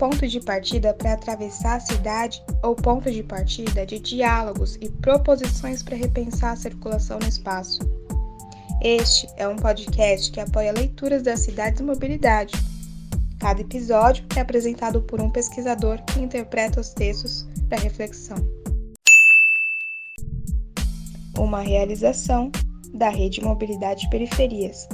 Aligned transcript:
ponto 0.00 0.26
de 0.26 0.40
partida 0.40 0.94
para 0.94 1.12
atravessar 1.12 1.76
a 1.76 1.80
cidade 1.80 2.42
ou 2.62 2.74
ponto 2.74 3.10
de 3.10 3.22
partida 3.22 3.84
de 3.84 3.98
diálogos 3.98 4.78
e 4.80 4.88
proposições 4.88 5.82
para 5.82 5.94
repensar 5.94 6.52
a 6.52 6.56
circulação 6.56 7.18
no 7.18 7.28
espaço. 7.28 7.80
Este 8.82 9.28
é 9.36 9.46
um 9.46 9.56
podcast 9.56 10.32
que 10.32 10.40
apoia 10.40 10.72
leituras 10.72 11.22
das 11.22 11.40
cidades 11.40 11.80
e 11.80 11.82
mobilidade. 11.82 12.54
Cada 13.38 13.60
episódio 13.60 14.24
é 14.34 14.40
apresentado 14.40 15.02
por 15.02 15.20
um 15.20 15.28
pesquisador 15.28 16.02
que 16.04 16.18
interpreta 16.18 16.80
os 16.80 16.94
textos 16.94 17.46
para 17.68 17.80
reflexão. 17.80 18.38
Uma 21.38 21.60
realização 21.60 22.50
da 22.94 23.10
Rede 23.10 23.42
Mobilidade 23.42 24.08
Periferias, 24.08 24.88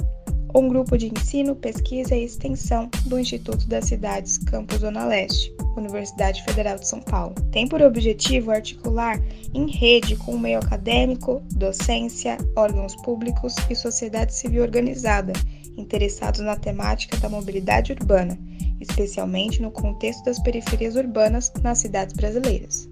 um 0.55 0.67
grupo 0.67 0.97
de 0.97 1.07
ensino, 1.07 1.55
pesquisa 1.55 2.15
e 2.15 2.23
extensão 2.23 2.89
do 3.05 3.19
Instituto 3.19 3.67
das 3.67 3.85
Cidades 3.85 4.37
Campus 4.37 4.79
Zona 4.79 5.05
Leste, 5.05 5.53
Universidade 5.75 6.43
Federal 6.43 6.77
de 6.77 6.87
São 6.87 6.99
Paulo. 7.01 7.35
Tem 7.51 7.67
por 7.67 7.81
objetivo 7.81 8.51
articular 8.51 9.21
em 9.53 9.69
rede 9.69 10.15
com 10.15 10.33
o 10.33 10.39
meio 10.39 10.59
acadêmico, 10.59 11.41
docência, 11.55 12.37
órgãos 12.55 12.95
públicos 13.03 13.55
e 13.69 13.75
sociedade 13.75 14.33
civil 14.33 14.63
organizada, 14.63 15.33
interessados 15.77 16.39
na 16.39 16.55
temática 16.55 17.17
da 17.17 17.29
mobilidade 17.29 17.93
urbana, 17.93 18.37
especialmente 18.79 19.61
no 19.61 19.71
contexto 19.71 20.23
das 20.25 20.39
periferias 20.39 20.95
urbanas 20.95 21.51
nas 21.61 21.79
cidades 21.79 22.15
brasileiras. 22.15 22.89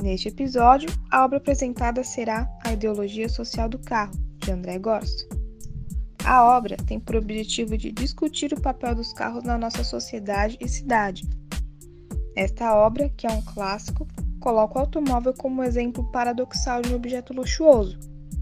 Neste 0.00 0.28
episódio, 0.28 0.88
a 1.10 1.24
obra 1.24 1.38
apresentada 1.38 2.04
será 2.04 2.48
A 2.64 2.72
Ideologia 2.72 3.28
Social 3.28 3.68
do 3.68 3.80
Carro, 3.80 4.12
de 4.38 4.52
André 4.52 4.78
Gorst. 4.78 5.26
A 6.24 6.56
obra 6.56 6.76
tem 6.76 7.00
por 7.00 7.16
objetivo 7.16 7.76
de 7.76 7.90
discutir 7.90 8.52
o 8.52 8.60
papel 8.60 8.94
dos 8.94 9.12
carros 9.12 9.42
na 9.42 9.58
nossa 9.58 9.82
sociedade 9.82 10.56
e 10.60 10.68
cidade. 10.68 11.28
Esta 12.36 12.76
obra, 12.76 13.08
que 13.16 13.26
é 13.26 13.30
um 13.30 13.42
clássico, 13.42 14.06
coloca 14.38 14.78
o 14.78 14.82
automóvel 14.82 15.34
como 15.34 15.64
exemplo 15.64 16.08
paradoxal 16.12 16.80
de 16.80 16.92
um 16.92 16.96
objeto 16.96 17.32
luxuoso, 17.32 17.98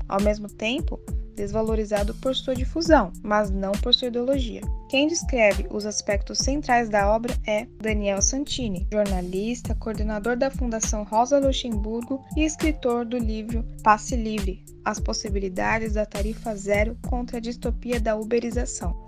ao 0.07 0.20
mesmo 0.20 0.48
tempo 0.48 1.01
desvalorizado 1.37 2.15
por 2.15 2.34
sua 2.34 2.55
difusão, 2.55 3.12
mas 3.23 3.51
não 3.51 3.73
por 3.73 3.95
sua 3.95 4.09
ideologia. 4.09 4.62
Quem 4.89 5.06
descreve 5.06 5.67
os 5.70 5.84
aspectos 5.84 6.39
centrais 6.39 6.89
da 6.89 7.15
obra 7.15 7.37
é 7.47 7.67
Daniel 7.81 8.23
Santini, 8.23 8.89
jornalista, 8.91 9.75
coordenador 9.75 10.37
da 10.37 10.51
Fundação 10.51 11.05
Rosa 11.05 11.39
Luxemburgo 11.39 12.25
e 12.37 12.45
escritor 12.45 13.05
do 13.05 13.19
livro 13.19 13.64
Passe 13.83 14.17
Livre: 14.17 14.64
As 14.84 14.98
possibilidades 14.98 15.92
da 15.92 16.07
tarifa 16.07 16.57
zero 16.57 16.97
contra 17.07 17.37
a 17.37 17.41
distopia 17.41 18.01
da 18.01 18.17
uberização. 18.17 19.07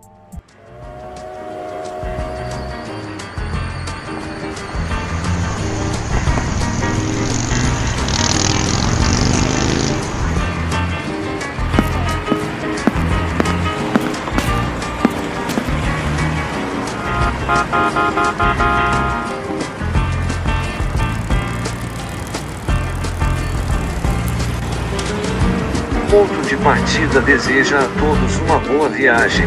Ponto 26.10 26.48
de 26.48 26.56
partida 26.56 27.20
deseja 27.20 27.78
a 27.78 27.88
todos 27.98 28.36
uma 28.38 28.58
boa 28.58 28.88
viagem. 28.88 29.46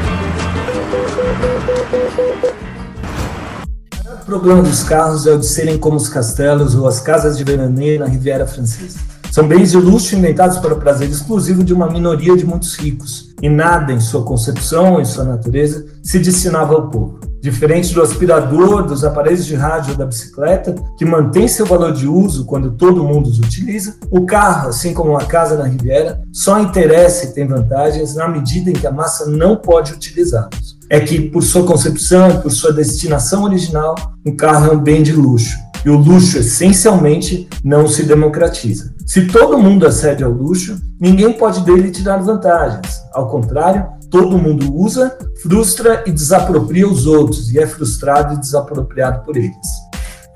O 4.05 4.25
problema 4.25 4.61
dos 4.61 4.83
carros 4.83 5.27
é 5.27 5.31
o 5.31 5.39
de 5.39 5.45
serem 5.45 5.77
como 5.77 5.97
os 5.97 6.07
castelos 6.07 6.75
ou 6.75 6.87
as 6.87 7.01
casas 7.01 7.37
de 7.37 7.43
veraneio 7.43 7.99
na 7.99 8.05
Riviera 8.05 8.47
Francesa. 8.47 9.10
São 9.31 9.47
bens 9.47 9.71
de 9.71 9.77
luxo 9.77 10.13
inventados 10.13 10.57
para 10.57 10.73
o 10.73 10.77
prazer 10.77 11.09
exclusivo 11.09 11.63
de 11.63 11.73
uma 11.73 11.89
minoria 11.89 12.35
de 12.35 12.45
muitos 12.45 12.75
ricos, 12.75 13.33
e 13.41 13.47
nada 13.47 13.93
em 13.93 13.99
sua 14.01 14.23
concepção, 14.23 14.99
em 14.99 15.05
sua 15.05 15.23
natureza, 15.23 15.85
se 16.03 16.19
destinava 16.19 16.73
ao 16.73 16.89
povo. 16.89 17.17
Diferente 17.39 17.93
do 17.93 18.01
aspirador, 18.01 18.83
dos 18.83 19.05
aparelhos 19.05 19.45
de 19.45 19.55
rádio 19.55 19.93
ou 19.93 19.97
da 19.97 20.05
bicicleta, 20.05 20.75
que 20.97 21.05
mantém 21.05 21.47
seu 21.47 21.65
valor 21.65 21.93
de 21.93 22.09
uso 22.09 22.45
quando 22.45 22.71
todo 22.71 23.05
mundo 23.05 23.27
os 23.27 23.39
utiliza, 23.39 23.95
o 24.11 24.25
carro, 24.25 24.67
assim 24.67 24.93
como 24.93 25.11
uma 25.11 25.23
casa 25.23 25.57
na 25.57 25.63
Riviera, 25.63 26.21
só 26.33 26.59
interessa 26.59 27.25
e 27.25 27.33
tem 27.33 27.47
vantagens 27.47 28.13
na 28.15 28.27
medida 28.27 28.69
em 28.69 28.73
que 28.73 28.85
a 28.85 28.91
massa 28.91 29.27
não 29.27 29.55
pode 29.55 29.93
utilizá-los. 29.93 30.77
É 30.89 30.99
que, 30.99 31.29
por 31.29 31.41
sua 31.41 31.65
concepção 31.65 32.31
e 32.31 32.37
por 32.39 32.51
sua 32.51 32.73
destinação 32.73 33.45
original, 33.45 33.95
um 34.25 34.35
carro 34.35 34.67
é 34.67 34.75
um 34.75 34.79
bem 34.79 35.01
de 35.01 35.13
luxo. 35.13 35.57
E 35.83 35.89
o 35.89 35.97
luxo, 35.97 36.37
essencialmente, 36.37 37.47
não 37.63 37.87
se 37.87 38.03
democratiza. 38.03 38.93
Se 39.05 39.27
todo 39.27 39.57
mundo 39.57 39.87
acede 39.87 40.23
ao 40.23 40.31
luxo, 40.31 40.79
ninguém 40.99 41.33
pode 41.33 41.61
dele 41.61 41.91
tirar 41.91 42.17
vantagens. 42.17 43.01
Ao 43.11 43.27
contrário, 43.27 43.87
todo 44.09 44.37
mundo 44.37 44.75
usa, 44.75 45.17
frustra 45.41 46.03
e 46.05 46.11
desapropria 46.11 46.87
os 46.87 47.07
outros, 47.07 47.51
e 47.51 47.59
é 47.59 47.65
frustrado 47.65 48.35
e 48.35 48.39
desapropriado 48.39 49.23
por 49.25 49.35
eles. 49.35 49.55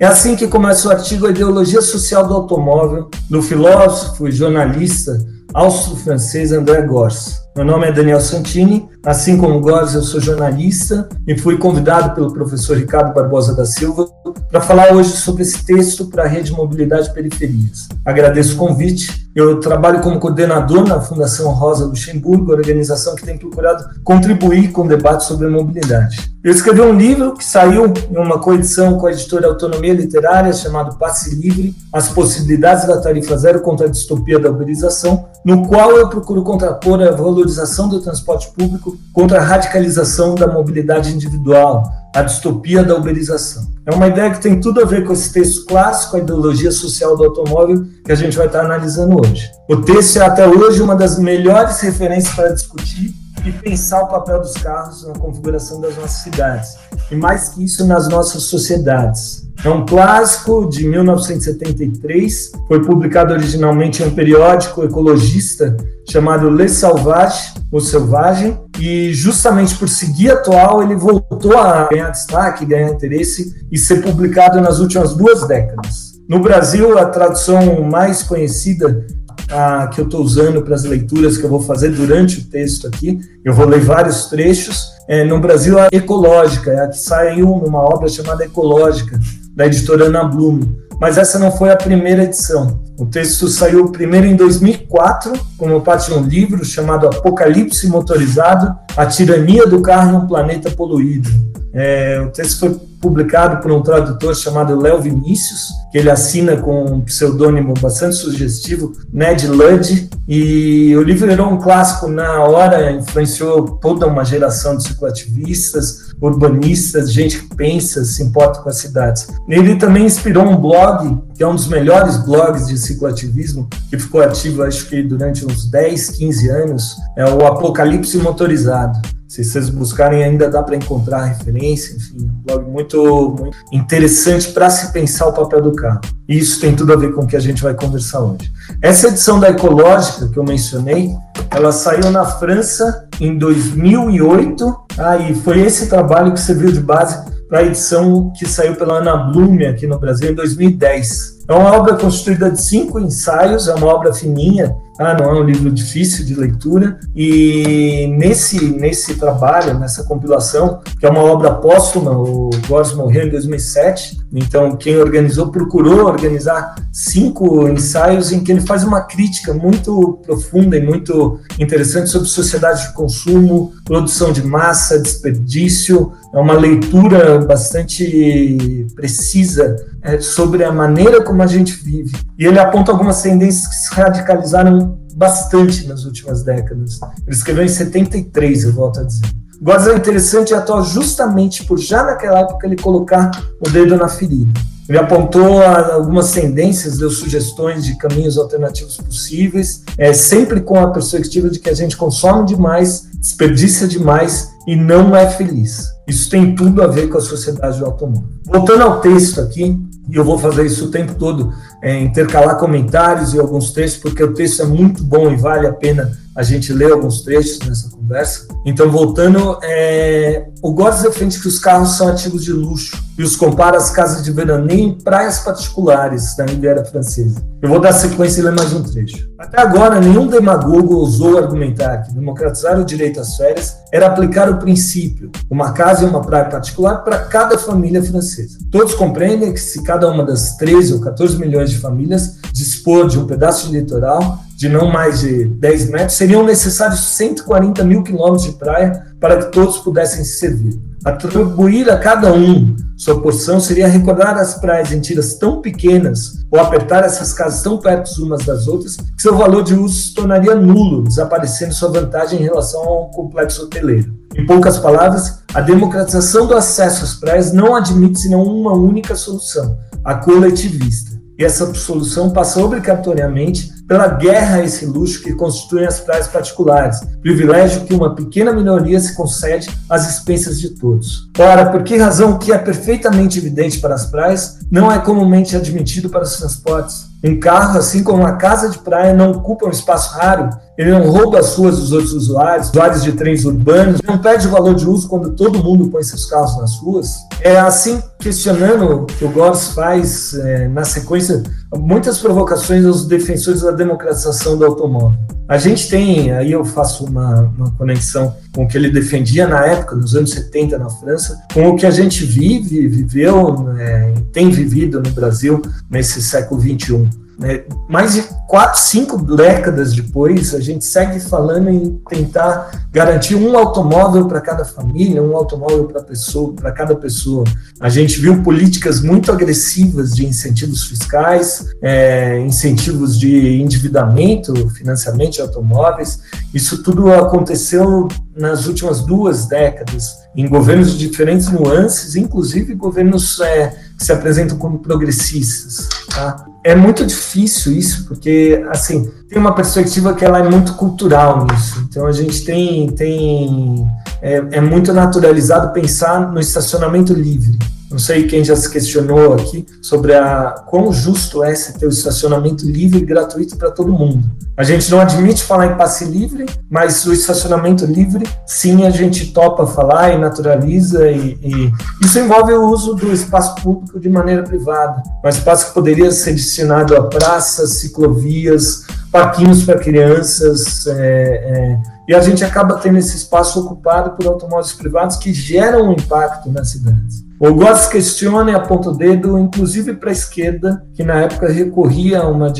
É 0.00 0.06
assim 0.06 0.36
que 0.36 0.48
começa 0.48 0.88
o 0.88 0.90
artigo 0.90 1.26
A 1.26 1.30
Ideologia 1.30 1.80
Social 1.80 2.26
do 2.26 2.34
Automóvel, 2.34 3.08
do 3.30 3.40
filósofo 3.40 4.28
e 4.28 4.32
jornalista 4.32 5.16
austro-francês 5.54 6.52
André 6.52 6.82
Gors. 6.82 7.45
Meu 7.56 7.64
nome 7.64 7.86
é 7.86 7.92
Daniel 7.92 8.20
Santini, 8.20 8.86
assim 9.02 9.38
como 9.38 9.58
Gors, 9.60 9.94
eu 9.94 10.02
sou 10.02 10.20
jornalista 10.20 11.08
e 11.26 11.38
fui 11.38 11.56
convidado 11.56 12.14
pelo 12.14 12.30
professor 12.30 12.76
Ricardo 12.76 13.14
Barbosa 13.14 13.56
da 13.56 13.64
Silva 13.64 14.06
para 14.50 14.60
falar 14.60 14.92
hoje 14.92 15.12
sobre 15.12 15.40
esse 15.40 15.64
texto 15.64 16.04
para 16.10 16.24
a 16.24 16.26
Rede 16.26 16.52
Mobilidade 16.52 17.14
Periferias. 17.14 17.88
Agradeço 18.04 18.56
o 18.56 18.58
convite 18.58 19.26
eu 19.36 19.60
trabalho 19.60 20.00
como 20.00 20.18
coordenador 20.18 20.88
na 20.88 20.98
Fundação 20.98 21.52
Rosa 21.52 21.84
Luxemburgo, 21.84 22.52
organização 22.52 23.14
que 23.14 23.22
tem 23.22 23.36
procurado 23.36 23.84
contribuir 24.02 24.72
com 24.72 24.80
o 24.80 24.88
debate 24.88 25.24
sobre 25.24 25.46
mobilidade. 25.46 26.34
Eu 26.42 26.50
escrevi 26.50 26.80
um 26.80 26.96
livro 26.96 27.34
que 27.34 27.44
saiu 27.44 27.92
em 28.10 28.16
uma 28.16 28.38
coedição 28.38 28.96
com 28.96 29.06
a 29.06 29.12
editora 29.12 29.48
Autonomia 29.48 29.92
Literária, 29.92 30.54
chamado 30.54 30.96
Passe 30.96 31.34
Livre: 31.34 31.74
As 31.92 32.08
Possibilidades 32.08 32.86
da 32.86 32.98
Tarifa 32.98 33.36
Zero 33.36 33.60
contra 33.60 33.86
a 33.86 33.90
Distopia 33.90 34.38
da 34.38 34.48
Uberização, 34.48 35.28
no 35.44 35.68
qual 35.68 35.90
eu 35.90 36.08
procuro 36.08 36.42
contrapor 36.42 37.02
a 37.02 37.10
valorização 37.10 37.45
do 37.88 38.00
transporte 38.00 38.50
público 38.52 38.98
contra 39.12 39.38
a 39.38 39.42
radicalização 39.42 40.34
da 40.34 40.46
mobilidade 40.46 41.12
individual, 41.12 41.84
a 42.14 42.22
distopia 42.22 42.82
da 42.82 42.96
uberização. 42.96 43.66
É 43.84 43.94
uma 43.94 44.08
ideia 44.08 44.30
que 44.30 44.40
tem 44.40 44.60
tudo 44.60 44.80
a 44.80 44.84
ver 44.84 45.04
com 45.04 45.12
esse 45.12 45.32
texto 45.32 45.64
clássico, 45.66 46.16
a 46.16 46.20
ideologia 46.20 46.72
social 46.72 47.16
do 47.16 47.24
automóvel, 47.24 47.86
que 48.04 48.12
a 48.12 48.16
gente 48.16 48.36
vai 48.36 48.46
estar 48.46 48.64
analisando 48.64 49.20
hoje. 49.20 49.50
O 49.68 49.76
texto 49.76 50.16
é 50.16 50.24
até 50.24 50.46
hoje 50.48 50.80
uma 50.82 50.96
das 50.96 51.18
melhores 51.18 51.80
referências 51.80 52.34
para 52.34 52.52
discutir 52.52 53.14
e 53.46 53.52
pensar 53.52 54.02
o 54.02 54.08
papel 54.08 54.40
dos 54.40 54.54
carros 54.54 55.06
na 55.06 55.14
configuração 55.14 55.80
das 55.80 55.96
nossas 55.96 56.22
cidades, 56.22 56.76
e 57.10 57.14
mais 57.14 57.50
que 57.50 57.64
isso, 57.64 57.86
nas 57.86 58.08
nossas 58.08 58.42
sociedades. 58.42 59.46
É 59.64 59.70
um 59.70 59.86
clássico 59.86 60.68
de 60.68 60.86
1973, 60.86 62.52
foi 62.68 62.84
publicado 62.84 63.32
originalmente 63.32 64.02
em 64.02 64.06
um 64.06 64.14
periódico 64.14 64.84
ecologista 64.84 65.76
chamado 66.08 66.50
Le 66.50 66.68
Sauvage, 66.68 67.54
O 67.72 67.80
Selvagem, 67.80 68.60
e 68.78 69.12
justamente 69.14 69.74
por 69.76 69.88
seguir 69.88 70.30
atual, 70.30 70.82
ele 70.82 70.94
voltou 70.94 71.56
a 71.56 71.88
ganhar 71.88 72.10
destaque, 72.10 72.66
ganhar 72.66 72.90
interesse 72.90 73.54
e 73.70 73.78
ser 73.78 74.02
publicado 74.02 74.60
nas 74.60 74.78
últimas 74.78 75.14
duas 75.14 75.46
décadas. 75.46 76.16
No 76.28 76.40
Brasil, 76.40 76.98
a 76.98 77.06
tradução 77.06 77.82
mais 77.82 78.22
conhecida 78.22 79.06
a, 79.50 79.86
que 79.88 80.00
eu 80.00 80.04
estou 80.04 80.22
usando 80.22 80.62
para 80.62 80.74
as 80.74 80.84
leituras 80.84 81.36
que 81.36 81.44
eu 81.44 81.50
vou 81.50 81.60
fazer 81.60 81.90
durante 81.90 82.40
o 82.40 82.44
texto 82.44 82.86
aqui, 82.86 83.18
eu 83.44 83.54
vou 83.54 83.66
ler 83.66 83.80
vários 83.80 84.26
trechos. 84.26 84.88
É, 85.08 85.24
no 85.24 85.38
Brasil, 85.38 85.78
a 85.78 85.88
Ecológica, 85.92 86.70
é 86.70 86.80
a 86.80 86.88
que 86.88 86.98
saiu 86.98 87.46
numa 87.64 87.80
obra 87.80 88.08
chamada 88.08 88.44
Ecológica, 88.44 89.18
da 89.54 89.66
editora 89.66 90.06
Ana 90.06 90.24
Bloom. 90.24 90.85
Mas 91.00 91.18
essa 91.18 91.38
não 91.38 91.50
foi 91.50 91.70
a 91.70 91.76
primeira 91.76 92.24
edição. 92.24 92.80
O 92.98 93.04
texto 93.04 93.48
saiu 93.48 93.90
primeiro 93.90 94.26
em 94.26 94.34
2004, 94.34 95.32
como 95.58 95.80
parte 95.82 96.10
de 96.10 96.18
um 96.18 96.22
livro 96.22 96.64
chamado 96.64 97.06
Apocalipse 97.06 97.88
Motorizado: 97.88 98.74
A 98.96 99.04
Tirania 99.06 99.66
do 99.66 99.82
Carro 99.82 100.20
no 100.20 100.26
Planeta 100.26 100.70
Poluído. 100.70 101.28
É, 101.74 102.22
o 102.26 102.30
texto 102.30 102.58
foi 102.58 102.80
publicado 103.00 103.60
por 103.60 103.70
um 103.70 103.82
tradutor 103.82 104.34
chamado 104.34 104.80
Léo 104.80 105.00
Vinícius, 105.00 105.68
que 105.92 105.98
ele 105.98 106.10
assina 106.10 106.56
com 106.56 106.84
um 106.84 107.00
pseudônimo 107.02 107.74
bastante 107.74 108.16
sugestivo, 108.16 108.92
Ned 109.12 109.46
Ludd, 109.46 110.08
e 110.28 110.96
o 110.96 111.02
livro 111.02 111.28
virou 111.28 111.48
um 111.48 111.58
clássico 111.58 112.08
na 112.08 112.42
hora, 112.42 112.90
influenciou 112.90 113.78
toda 113.78 114.06
uma 114.06 114.24
geração 114.24 114.76
de 114.76 114.88
cicloativistas, 114.88 116.06
urbanistas, 116.20 117.12
gente 117.12 117.42
que 117.42 117.54
pensa, 117.54 118.04
se 118.04 118.22
importa 118.22 118.60
com 118.60 118.68
as 118.68 118.76
cidades. 118.76 119.28
Ele 119.48 119.76
também 119.76 120.04
inspirou 120.04 120.44
um 120.44 120.56
blog, 120.56 121.22
que 121.34 121.44
é 121.44 121.46
um 121.46 121.54
dos 121.54 121.68
melhores 121.68 122.16
blogs 122.16 122.66
de 122.66 122.76
cicloativismo, 122.76 123.68
que 123.88 123.98
ficou 123.98 124.20
ativo 124.20 124.62
acho 124.62 124.88
que 124.88 125.02
durante 125.02 125.46
uns 125.46 125.70
10, 125.70 126.10
15 126.10 126.48
anos, 126.48 126.96
é 127.16 127.24
o 127.24 127.46
Apocalipse 127.46 128.18
Motorizado. 128.18 129.15
Se 129.28 129.42
vocês 129.42 129.68
buscarem, 129.68 130.22
ainda 130.22 130.48
dá 130.48 130.62
para 130.62 130.76
encontrar 130.76 131.24
referência, 131.24 131.96
enfim, 131.96 132.16
um 132.20 132.42
blog 132.44 132.70
muito, 132.70 133.36
muito 133.38 133.56
interessante 133.72 134.52
para 134.52 134.70
se 134.70 134.92
pensar 134.92 135.26
o 135.26 135.32
papel 135.32 135.60
do 135.60 135.72
carro. 135.72 136.00
E 136.28 136.38
isso 136.38 136.60
tem 136.60 136.74
tudo 136.74 136.92
a 136.92 136.96
ver 136.96 137.12
com 137.12 137.22
o 137.22 137.26
que 137.26 137.36
a 137.36 137.40
gente 137.40 137.62
vai 137.62 137.74
conversar 137.74 138.20
hoje. 138.20 138.52
Essa 138.80 139.08
edição 139.08 139.40
da 139.40 139.50
Ecológica 139.50 140.28
que 140.28 140.38
eu 140.38 140.44
mencionei, 140.44 141.12
ela 141.50 141.72
saiu 141.72 142.10
na 142.10 142.24
França 142.24 143.08
em 143.20 143.36
2008, 143.36 144.76
ah, 144.98 145.16
e 145.18 145.34
foi 145.34 145.60
esse 145.60 145.88
trabalho 145.88 146.32
que 146.32 146.40
serviu 146.40 146.70
de 146.70 146.80
base 146.80 147.24
para 147.48 147.60
a 147.60 147.64
edição 147.64 148.32
que 148.36 148.46
saiu 148.46 148.76
pela 148.76 148.98
Ana 148.98 149.16
Blume 149.16 149.66
aqui 149.66 149.86
no 149.86 149.98
Brasil 149.98 150.30
em 150.30 150.34
2010. 150.34 151.35
É 151.48 151.52
uma 151.52 151.76
obra 151.76 151.94
constituída 151.94 152.50
de 152.50 152.60
cinco 152.60 152.98
ensaios, 152.98 153.68
é 153.68 153.74
uma 153.74 153.86
obra 153.86 154.12
fininha, 154.12 154.76
ah, 154.98 155.14
não 155.14 155.30
é 155.30 155.40
um 155.40 155.44
livro 155.44 155.70
difícil 155.70 156.24
de 156.24 156.34
leitura. 156.34 156.98
E 157.14 158.06
nesse, 158.18 158.64
nesse 158.70 159.14
trabalho, 159.14 159.78
nessa 159.78 160.04
compilação, 160.04 160.80
que 160.98 161.06
é 161.06 161.10
uma 161.10 161.22
obra 161.22 161.54
póstuma, 161.54 162.12
o 162.12 162.50
Gors 162.66 162.94
morreu 162.94 163.26
em 163.26 163.30
2007, 163.30 164.18
então 164.32 164.76
quem 164.76 164.96
organizou 164.96 165.48
procurou 165.48 166.06
organizar 166.06 166.74
cinco 166.92 167.68
ensaios 167.68 168.32
em 168.32 168.42
que 168.42 168.50
ele 168.50 168.60
faz 168.60 168.84
uma 168.84 169.02
crítica 169.02 169.52
muito 169.52 170.18
profunda 170.24 170.76
e 170.76 170.84
muito 170.84 171.38
interessante 171.58 172.08
sobre 172.08 172.28
sociedade 172.28 172.88
de 172.88 172.94
consumo, 172.94 173.72
produção 173.84 174.32
de 174.32 174.42
massa, 174.42 174.98
desperdício. 174.98 176.12
É 176.34 176.38
uma 176.38 176.54
leitura 176.54 177.38
bastante 177.38 178.86
precisa 178.94 179.76
é, 180.06 180.20
sobre 180.20 180.62
a 180.62 180.70
maneira 180.70 181.20
como 181.20 181.42
a 181.42 181.46
gente 181.46 181.72
vive. 181.72 182.16
E 182.38 182.46
ele 182.46 182.58
aponta 182.58 182.92
algumas 182.92 183.20
tendências 183.20 183.66
que 183.66 183.74
se 183.74 183.92
radicalizaram 183.92 184.98
bastante 185.16 185.86
nas 185.88 186.04
últimas 186.04 186.44
décadas. 186.44 187.00
Ele 187.26 187.34
escreveu 187.34 187.64
em 187.64 187.68
73, 187.68 188.64
eu 188.64 188.72
volto 188.72 189.00
a 189.00 189.02
dizer. 189.02 189.26
Goza 189.60 189.92
é 189.92 189.96
interessante 189.96 190.50
e 190.50 190.54
atual 190.54 190.84
justamente 190.84 191.64
por 191.64 191.78
já 191.78 192.04
naquela 192.04 192.40
época 192.40 192.66
ele 192.66 192.76
colocar 192.76 193.30
o 193.60 193.68
dedo 193.68 193.96
na 193.96 194.06
ferida. 194.06 194.52
Ele 194.88 194.98
apontou 194.98 195.60
algumas 195.62 196.30
tendências, 196.30 196.98
deu 196.98 197.10
sugestões 197.10 197.84
de 197.84 197.98
caminhos 197.98 198.38
alternativos 198.38 198.96
possíveis, 198.98 199.82
é, 199.98 200.12
sempre 200.12 200.60
com 200.60 200.78
a 200.78 200.92
perspectiva 200.92 201.50
de 201.50 201.58
que 201.58 201.68
a 201.68 201.74
gente 201.74 201.96
consome 201.96 202.46
demais, 202.46 203.08
desperdiça 203.18 203.88
demais 203.88 204.50
e 204.68 204.76
não 204.76 205.16
é 205.16 205.28
feliz. 205.28 205.88
Isso 206.06 206.30
tem 206.30 206.54
tudo 206.54 206.82
a 206.82 206.86
ver 206.86 207.08
com 207.08 207.18
a 207.18 207.20
sociedade 207.20 207.80
do 207.80 207.86
automóvel. 207.86 208.28
Voltando 208.44 208.82
ao 208.82 209.00
texto 209.00 209.40
aqui, 209.40 209.76
e 210.08 210.16
eu 210.16 210.24
vou 210.24 210.38
fazer 210.38 210.66
isso 210.66 210.86
o 210.86 210.90
tempo 210.90 211.14
todo, 211.14 211.52
é, 211.82 211.98
intercalar 212.00 212.58
comentários 212.58 213.34
e 213.34 213.38
alguns 213.38 213.72
textos, 213.72 214.00
porque 214.00 214.22
o 214.22 214.34
texto 214.34 214.62
é 214.62 214.66
muito 214.66 215.02
bom 215.02 215.30
e 215.30 215.36
vale 215.36 215.66
a 215.66 215.72
pena 215.72 216.10
a 216.36 216.42
gente 216.42 216.70
ler 216.70 216.92
alguns 216.92 217.22
trechos 217.22 217.58
nessa 217.66 217.88
conversa. 217.88 218.46
Então, 218.64 218.90
voltando, 218.90 219.58
é, 219.62 220.46
o 220.62 220.70
Góes 220.70 221.00
defende 221.00 221.40
que 221.40 221.48
os 221.48 221.58
carros 221.58 221.96
são 221.96 222.08
ativos 222.08 222.44
de 222.44 222.52
luxo 222.52 223.02
e 223.18 223.22
os 223.22 223.34
compara 223.36 223.78
às 223.78 223.90
casas 223.90 224.22
de 224.22 224.30
veraneio 224.30 224.80
em 224.80 224.92
praias 224.92 225.38
particulares 225.38 226.36
da 226.36 226.44
Riviera 226.44 226.84
Francesa. 226.84 227.42
Eu 227.62 227.70
vou 227.70 227.80
dar 227.80 227.94
sequência 227.94 228.40
e 228.40 228.44
ler 228.44 228.52
mais 228.52 228.72
um 228.74 228.82
trecho. 228.82 229.30
Até 229.38 229.62
agora, 229.62 229.98
nenhum 229.98 230.26
demagogo 230.26 230.96
ousou 230.96 231.38
argumentar 231.38 232.02
que 232.02 232.12
democratizar 232.12 232.78
o 232.78 232.84
direito 232.84 233.18
às 233.18 233.36
férias 233.36 233.74
era 233.90 234.06
aplicar 234.06 234.50
o 234.50 234.58
princípio, 234.58 235.30
uma 235.50 235.72
casa 235.72 236.04
e 236.04 236.08
uma 236.08 236.20
praia 236.20 236.44
particular 236.44 236.96
para 237.02 237.20
cada 237.20 237.56
família 237.56 238.02
francesa. 238.02 238.58
Todos 238.70 238.94
compreendem 238.94 239.54
que 239.54 239.60
se 239.60 239.82
cada 239.82 240.06
uma 240.10 240.22
das 240.22 240.56
13 240.56 240.94
ou 240.94 241.00
14 241.00 241.38
milhões 241.38 241.65
de 241.70 241.78
famílias 241.78 242.36
dispor 242.52 243.08
de 243.08 243.18
um 243.18 243.26
pedaço 243.26 243.68
de 243.68 243.78
litoral 243.78 244.40
de 244.56 244.70
não 244.70 244.90
mais 244.90 245.20
de 245.20 245.44
10 245.44 245.90
metros, 245.90 246.16
seriam 246.16 246.42
necessários 246.42 247.00
140 247.00 247.84
mil 247.84 248.02
quilômetros 248.02 248.44
de 248.44 248.52
praia 248.52 249.04
para 249.20 249.36
que 249.36 249.52
todos 249.52 249.76
pudessem 249.78 250.24
se 250.24 250.38
servir. 250.38 250.80
Atribuir 251.04 251.90
a 251.90 251.98
cada 251.98 252.32
um 252.32 252.74
sua 252.96 253.20
porção 253.20 253.60
seria 253.60 253.86
recordar 253.86 254.36
as 254.38 254.54
praias 254.54 254.90
em 254.90 255.00
tiras 255.00 255.34
tão 255.34 255.60
pequenas 255.60 256.44
ou 256.50 256.58
apertar 256.58 257.04
essas 257.04 257.34
casas 257.34 257.62
tão 257.62 257.78
perto 257.78 258.10
umas 258.24 258.44
das 258.44 258.66
outras 258.66 258.96
que 258.96 259.22
seu 259.22 259.36
valor 259.36 259.62
de 259.62 259.74
uso 259.74 259.94
se 259.94 260.14
tornaria 260.14 260.54
nulo, 260.54 261.04
desaparecendo 261.04 261.74
sua 261.74 261.90
vantagem 261.90 262.40
em 262.40 262.44
relação 262.44 262.80
ao 262.80 263.10
complexo 263.10 263.64
hoteleiro. 263.64 264.12
Em 264.34 264.46
poucas 264.46 264.78
palavras, 264.78 265.40
a 265.52 265.60
democratização 265.60 266.46
do 266.46 266.54
acesso 266.54 267.04
às 267.04 267.14
praias 267.14 267.52
não 267.52 267.76
admite 267.76 268.20
senão 268.20 268.42
uma 268.42 268.72
única 268.72 269.14
solução, 269.14 269.78
a 270.02 270.14
coletivista. 270.14 271.15
E 271.38 271.44
essa 271.44 271.72
solução 271.74 272.30
passa 272.30 272.62
obrigatoriamente 272.64 273.76
pela 273.86 274.08
guerra 274.08 274.56
a 274.56 274.64
esse 274.64 274.84
luxo 274.84 275.22
que 275.22 275.32
constituem 275.34 275.86
as 275.86 276.00
praias 276.00 276.26
particulares, 276.26 277.00
privilégio 277.20 277.84
que 277.84 277.94
uma 277.94 278.14
pequena 278.14 278.52
minoria 278.52 278.98
se 278.98 279.14
concede 279.14 279.68
às 279.88 280.10
expensas 280.10 280.58
de 280.58 280.70
todos. 280.70 281.30
Ora, 281.38 281.70
por 281.70 281.84
que 281.84 281.96
razão 281.96 282.38
que 282.38 282.52
é 282.52 282.58
perfeitamente 282.58 283.38
evidente 283.38 283.78
para 283.78 283.94
as 283.94 284.06
praias 284.06 284.58
não 284.70 284.90
é 284.90 284.98
comumente 284.98 285.54
admitido 285.54 286.08
para 286.08 286.24
os 286.24 286.36
transportes? 286.36 287.06
Um 287.26 287.40
carro, 287.40 287.78
assim 287.78 288.04
como 288.04 288.22
uma 288.22 288.36
casa 288.36 288.68
de 288.68 288.78
praia, 288.78 289.12
não 289.12 289.32
ocupa 289.32 289.66
um 289.66 289.70
espaço 289.70 290.16
raro, 290.16 290.50
ele 290.78 290.90
não 290.90 291.10
rouba 291.10 291.38
as 291.38 291.54
ruas 291.56 291.78
dos 291.78 291.90
outros 291.90 292.12
usuários, 292.12 292.68
usuários 292.68 293.02
de 293.02 293.12
trens 293.12 293.44
urbanos, 293.44 294.00
não 294.06 294.18
perde 294.18 294.46
o 294.46 294.50
valor 294.50 294.74
de 294.74 294.86
uso 294.86 295.08
quando 295.08 295.32
todo 295.32 295.62
mundo 295.62 295.88
põe 295.88 296.02
seus 296.02 296.26
carros 296.26 296.56
nas 296.58 296.76
ruas. 296.78 297.14
É 297.40 297.58
assim, 297.58 298.00
questionando 298.18 299.06
que 299.06 299.24
o 299.24 299.30
Gors 299.30 299.68
faz 299.68 300.34
é, 300.34 300.68
na 300.68 300.84
sequência 300.84 301.42
muitas 301.74 302.18
provocações 302.18 302.84
aos 302.84 303.06
defensores 303.06 303.62
da 303.62 303.70
democratização 303.70 304.56
do 304.56 304.66
automóvel. 304.66 305.18
A 305.48 305.58
gente 305.58 305.88
tem, 305.88 306.32
aí 306.32 306.50
eu 306.52 306.64
faço 306.64 307.04
uma, 307.04 307.42
uma 307.56 307.70
conexão 307.72 308.34
com 308.52 308.64
o 308.64 308.68
que 308.68 308.76
ele 308.76 308.90
defendia 308.90 309.46
na 309.46 309.64
época, 309.64 309.94
nos 309.94 310.16
anos 310.16 310.32
70 310.32 310.76
na 310.76 310.90
França, 310.90 311.40
com 311.54 311.68
o 311.68 311.76
que 311.76 311.86
a 311.86 311.90
gente 311.90 312.24
vive, 312.24 312.88
viveu, 312.88 313.62
né, 313.62 314.12
tem 314.32 314.50
vivido 314.50 315.00
no 315.00 315.10
Brasil 315.10 315.62
nesse 315.88 316.20
século 316.20 316.60
21. 316.60 317.08
Né? 317.38 317.64
Mais 317.88 318.14
de 318.14 318.22
quatro, 318.48 318.80
cinco 318.80 319.18
décadas 319.18 319.92
depois, 319.92 320.54
a 320.54 320.60
gente 320.60 320.84
segue 320.84 321.20
falando 321.20 321.68
em 321.68 322.00
tentar 322.08 322.88
garantir 322.90 323.34
um 323.34 323.56
automóvel 323.58 324.26
para 324.26 324.40
cada 324.40 324.64
família, 324.64 325.22
um 325.22 325.36
automóvel 325.36 325.84
para 325.84 326.02
pessoa, 326.02 326.54
para 326.54 326.72
cada 326.72 326.94
pessoa. 326.94 327.44
A 327.78 327.90
gente 327.90 328.18
viu 328.18 328.42
políticas 328.42 329.02
muito 329.02 329.30
agressivas 329.30 330.14
de 330.14 330.24
incentivos 330.24 330.84
fiscais, 330.84 331.66
é, 331.82 332.40
incentivos 332.40 333.18
de 333.18 333.60
endividamento, 333.60 334.70
financiamento 334.70 335.34
de 335.34 335.42
automóveis. 335.42 336.20
Isso 336.54 336.82
tudo 336.82 337.12
aconteceu 337.12 338.08
nas 338.34 338.66
últimas 338.66 339.00
duas 339.00 339.46
décadas, 339.46 340.14
em 340.34 340.48
governos 340.48 340.92
de 340.92 340.98
diferentes 341.06 341.48
nuances, 341.48 342.16
inclusive 342.16 342.74
governos 342.74 343.40
é, 343.40 343.85
que 343.96 344.04
se 344.04 344.12
apresentam 344.12 344.58
como 344.58 344.78
progressistas. 344.78 345.88
Tá? 346.08 346.44
É 346.64 346.74
muito 346.74 347.04
difícil 347.04 347.72
isso, 347.72 348.06
porque 348.06 348.64
assim 348.70 349.10
tem 349.28 349.38
uma 349.38 349.54
perspectiva 349.54 350.14
que 350.14 350.24
ela 350.24 350.38
é 350.38 350.48
muito 350.48 350.74
cultural 350.74 351.46
nisso. 351.46 351.86
Então 351.88 352.06
a 352.06 352.12
gente 352.12 352.44
tem 352.44 352.88
tem 352.90 353.88
é, 354.20 354.36
é 354.52 354.60
muito 354.60 354.92
naturalizado 354.92 355.72
pensar 355.72 356.32
no 356.32 356.40
estacionamento 356.40 357.12
livre. 357.12 357.58
Não 357.96 358.00
sei 358.00 358.26
quem 358.26 358.44
já 358.44 358.54
se 358.54 358.68
questionou 358.68 359.32
aqui 359.32 359.64
sobre 359.80 360.12
a 360.12 360.50
quão 360.66 360.92
justo 360.92 361.42
é 361.42 361.54
se 361.54 361.78
ter 361.78 361.86
o 361.86 361.88
estacionamento 361.88 362.66
livre 362.66 362.98
e 362.98 363.06
gratuito 363.06 363.56
para 363.56 363.70
todo 363.70 363.90
mundo. 363.90 364.22
A 364.54 364.62
gente 364.62 364.90
não 364.90 365.00
admite 365.00 365.42
falar 365.42 365.68
em 365.68 365.76
passe 365.78 366.04
livre, 366.04 366.44
mas 366.70 367.06
o 367.06 367.12
estacionamento 367.14 367.86
livre, 367.86 368.28
sim, 368.46 368.84
a 368.84 368.90
gente 368.90 369.32
topa 369.32 369.66
falar 369.66 370.12
e 370.12 370.18
naturaliza, 370.18 371.10
e, 371.10 371.38
e 371.42 371.72
isso 372.04 372.18
envolve 372.18 372.52
o 372.52 372.68
uso 372.68 372.92
do 372.92 373.10
espaço 373.10 373.54
público 373.62 373.98
de 373.98 374.10
maneira 374.10 374.42
privada. 374.42 375.02
Um 375.24 375.28
espaço 375.30 375.68
que 375.68 375.72
poderia 375.72 376.12
ser 376.12 376.32
destinado 376.32 376.94
a 376.94 377.04
praças, 377.04 377.78
ciclovias, 377.78 378.82
parquinhos 379.10 379.64
para 379.64 379.78
crianças, 379.78 380.86
é, 380.86 380.92
é, 380.92 381.95
e 382.08 382.14
a 382.14 382.20
gente 382.20 382.44
acaba 382.44 382.76
tendo 382.78 382.98
esse 382.98 383.16
espaço 383.16 383.60
ocupado 383.60 384.10
por 384.10 384.26
automóveis 384.26 384.72
privados 384.72 385.16
que 385.16 385.32
geram 385.32 385.88
um 385.88 385.92
impacto 385.92 386.50
nas 386.50 386.70
cidades. 386.70 387.26
O 387.38 387.52
Goss 387.52 387.86
questiona 387.86 388.52
e 388.52 388.54
aponta 388.54 388.88
o 388.88 388.96
dedo, 388.96 389.38
inclusive 389.38 389.94
para 389.94 390.08
a 390.08 390.12
esquerda, 390.12 390.82
que 390.94 391.04
na 391.04 391.20
época 391.20 391.52
recorria 391.52 392.20
a 392.20 392.28
uma 392.28 392.50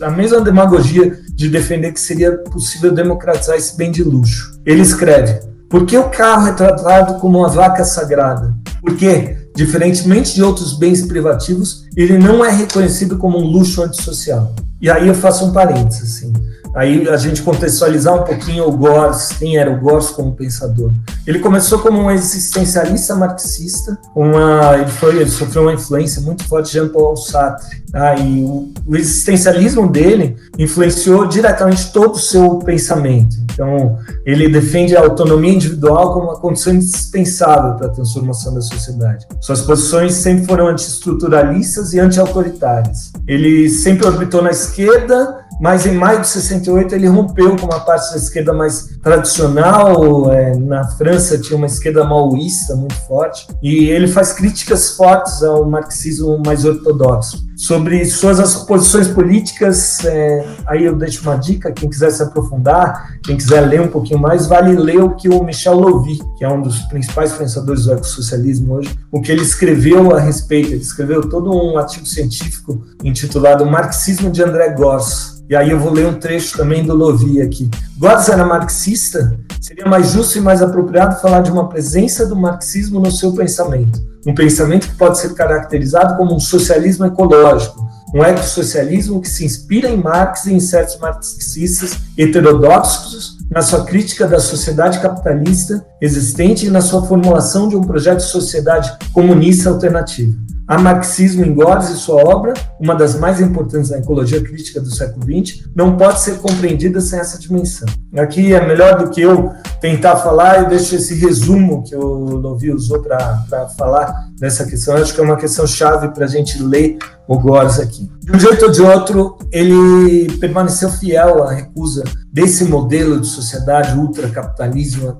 a 0.00 0.10
mesma 0.10 0.40
demagogia 0.40 1.18
de 1.34 1.48
defender 1.50 1.92
que 1.92 2.00
seria 2.00 2.38
possível 2.38 2.90
democratizar 2.90 3.56
esse 3.56 3.76
bem 3.76 3.90
de 3.90 4.02
luxo. 4.02 4.58
Ele 4.64 4.80
escreve: 4.80 5.40
Por 5.68 5.84
que 5.84 5.98
o 5.98 6.08
carro 6.08 6.48
é 6.48 6.52
tratado 6.52 7.20
como 7.20 7.40
uma 7.40 7.48
vaca 7.48 7.84
sagrada? 7.84 8.54
Porque 8.80 9.36
diferentemente 9.54 10.34
de 10.34 10.42
outros 10.42 10.78
bens 10.78 11.02
privativos, 11.02 11.84
ele 11.96 12.16
não 12.16 12.44
é 12.44 12.50
reconhecido 12.50 13.16
como 13.18 13.38
um 13.38 13.44
luxo 13.44 13.82
antissocial. 13.82 14.54
E 14.80 14.88
aí 14.88 15.08
eu 15.08 15.14
faço 15.14 15.44
um 15.44 15.52
parênteses, 15.52 16.16
assim. 16.18 16.32
Aí 16.76 17.08
a 17.08 17.16
gente 17.16 17.42
contextualizar 17.42 18.14
um 18.14 18.24
pouquinho 18.24 18.68
o 18.68 18.76
Gors, 18.76 19.30
quem 19.38 19.56
era 19.56 19.68
o 19.68 19.80
Gors 19.80 20.10
como 20.10 20.36
pensador. 20.36 20.92
Ele 21.26 21.40
começou 21.40 21.80
como 21.80 21.98
um 22.00 22.10
existencialista 22.10 23.16
marxista, 23.16 23.98
uma, 24.14 24.76
ele, 24.76 24.90
foi, 24.90 25.16
ele 25.16 25.30
sofreu 25.30 25.62
uma 25.62 25.72
influência 25.72 26.22
muito 26.22 26.44
forte 26.44 26.66
de 26.66 26.74
Jean-Paul 26.74 27.16
Sartre. 27.16 27.82
Tá? 27.90 28.14
E 28.16 28.44
o, 28.44 28.72
o, 28.86 28.96
existencialismo 28.96 29.90
dele 29.90 30.36
influenciou 30.56 31.26
diretamente 31.26 31.90
todo 31.90 32.14
o 32.14 32.18
seu 32.20 32.58
pensamento. 32.60 33.36
Então, 33.58 33.98
ele 34.24 34.48
defende 34.48 34.96
a 34.96 35.00
autonomia 35.00 35.52
individual 35.52 36.14
como 36.14 36.26
uma 36.26 36.38
condição 36.38 36.74
indispensável 36.74 37.74
para 37.74 37.88
a 37.88 37.90
transformação 37.90 38.54
da 38.54 38.60
sociedade. 38.60 39.26
Suas 39.40 39.62
posições 39.62 40.14
sempre 40.14 40.46
foram 40.46 40.68
antiestruturalistas 40.68 41.92
e 41.92 41.98
anti-autoritárias. 41.98 43.10
Ele 43.26 43.68
sempre 43.68 44.06
orbitou 44.06 44.40
na 44.42 44.50
esquerda 44.50 45.48
mas 45.60 45.86
em 45.86 45.92
maio 45.92 46.20
de 46.20 46.28
68 46.28 46.94
ele 46.94 47.08
rompeu 47.08 47.56
com 47.56 47.66
uma 47.66 47.80
parte 47.80 48.12
da 48.12 48.16
esquerda 48.16 48.52
mais 48.52 48.90
tradicional. 49.02 50.32
É, 50.32 50.56
na 50.56 50.86
França 50.90 51.36
tinha 51.36 51.56
uma 51.56 51.66
esquerda 51.66 52.04
maoísta 52.04 52.76
muito 52.76 52.94
forte, 53.08 53.48
e 53.60 53.88
ele 53.88 54.06
faz 54.06 54.32
críticas 54.32 54.90
fortes 54.90 55.42
ao 55.42 55.68
marxismo 55.68 56.40
mais 56.46 56.64
ortodoxo. 56.64 57.47
Sobre 57.58 58.04
suas 58.04 58.54
posições 58.54 59.08
políticas, 59.08 60.04
é, 60.04 60.46
aí 60.64 60.84
eu 60.84 60.94
deixo 60.94 61.22
uma 61.22 61.34
dica: 61.34 61.72
quem 61.72 61.90
quiser 61.90 62.10
se 62.12 62.22
aprofundar, 62.22 63.18
quem 63.24 63.36
quiser 63.36 63.62
ler 63.62 63.80
um 63.80 63.88
pouquinho 63.88 64.20
mais, 64.20 64.46
vale 64.46 64.76
ler 64.76 65.02
o 65.02 65.16
que 65.16 65.28
o 65.28 65.42
Michel 65.42 65.74
Lovy, 65.74 66.20
que 66.38 66.44
é 66.44 66.48
um 66.48 66.62
dos 66.62 66.78
principais 66.82 67.32
pensadores 67.32 67.84
do 67.84 67.94
ecossocialismo 67.94 68.74
hoje, 68.74 68.96
o 69.10 69.20
que 69.20 69.32
ele 69.32 69.42
escreveu 69.42 70.14
a 70.14 70.20
respeito. 70.20 70.68
Ele 70.68 70.82
escreveu 70.82 71.28
todo 71.28 71.50
um 71.50 71.76
artigo 71.76 72.06
científico 72.06 72.80
intitulado 73.02 73.66
Marxismo 73.66 74.30
de 74.30 74.40
André 74.40 74.70
Gors 74.70 75.38
e 75.48 75.56
aí 75.56 75.70
eu 75.70 75.80
vou 75.80 75.90
ler 75.90 76.06
um 76.06 76.12
trecho 76.12 76.58
também 76.58 76.84
do 76.84 76.94
Lovi 76.94 77.40
aqui. 77.40 77.70
Gotts 77.96 78.28
era 78.28 78.44
marxista? 78.44 79.40
Seria 79.60 79.86
mais 79.86 80.12
justo 80.12 80.38
e 80.38 80.40
mais 80.40 80.62
apropriado 80.62 81.20
falar 81.20 81.40
de 81.40 81.50
uma 81.50 81.68
presença 81.68 82.26
do 82.26 82.36
marxismo 82.36 83.00
no 83.00 83.10
seu 83.10 83.32
pensamento. 83.32 84.00
Um 84.26 84.34
pensamento 84.34 84.88
que 84.88 84.94
pode 84.96 85.18
ser 85.18 85.34
caracterizado 85.34 86.16
como 86.16 86.34
um 86.34 86.40
socialismo 86.40 87.06
ecológico, 87.06 87.86
um 88.14 88.22
ecossocialismo 88.22 89.20
que 89.20 89.28
se 89.28 89.44
inspira 89.44 89.88
em 89.88 89.96
Marx 89.96 90.46
e 90.46 90.54
em 90.54 90.60
certos 90.60 90.98
marxistas 90.98 91.98
heterodoxos 92.16 93.36
na 93.50 93.62
sua 93.62 93.84
crítica 93.84 94.26
da 94.26 94.38
sociedade 94.38 95.00
capitalista 95.00 95.84
existente 96.00 96.66
e 96.66 96.70
na 96.70 96.80
sua 96.80 97.04
formulação 97.04 97.68
de 97.68 97.76
um 97.76 97.82
projeto 97.82 98.18
de 98.18 98.30
sociedade 98.30 98.92
comunista 99.12 99.70
alternativa. 99.70 100.34
Há 100.68 100.76
marxismo 100.78 101.46
em 101.46 101.54
Gores 101.54 101.88
e 101.88 101.96
sua 101.96 102.22
obra, 102.22 102.52
uma 102.78 102.94
das 102.94 103.18
mais 103.18 103.40
importantes 103.40 103.88
da 103.88 103.98
ecologia 103.98 104.38
crítica 104.42 104.78
do 104.82 104.94
século 104.94 105.24
XX, 105.24 105.64
não 105.74 105.96
pode 105.96 106.20
ser 106.20 106.36
compreendida 106.40 107.00
sem 107.00 107.18
essa 107.18 107.38
dimensão. 107.38 107.88
Aqui 108.18 108.52
é 108.52 108.66
melhor 108.66 108.98
do 108.98 109.10
que 109.10 109.22
eu 109.22 109.50
tentar 109.80 110.16
falar, 110.16 110.62
eu 110.62 110.68
deixo 110.68 110.94
esse 110.94 111.14
resumo 111.14 111.82
que 111.82 111.96
o 111.96 112.36
Lovi 112.36 112.70
usou 112.70 113.00
para 113.00 113.68
falar 113.78 114.28
dessa 114.38 114.66
questão. 114.66 114.96
Eu 114.96 115.02
acho 115.02 115.14
que 115.14 115.20
é 115.20 115.24
uma 115.24 115.36
questão 115.36 115.66
chave 115.66 116.08
para 116.08 116.26
a 116.26 116.28
gente 116.28 116.62
ler 116.62 116.98
o 117.26 117.38
Gores 117.38 117.78
aqui. 117.78 118.10
De 118.20 118.36
um 118.36 118.38
jeito 118.38 118.66
ou 118.66 118.70
de 118.70 118.82
outro, 118.82 119.38
ele 119.50 120.30
permaneceu 120.38 120.90
fiel 120.90 121.44
à 121.44 121.52
recusa 121.52 122.04
desse 122.32 122.64
modelo 122.64 123.20
de 123.20 123.26
sociedade 123.26 123.98
ultracapitalista 123.98 125.16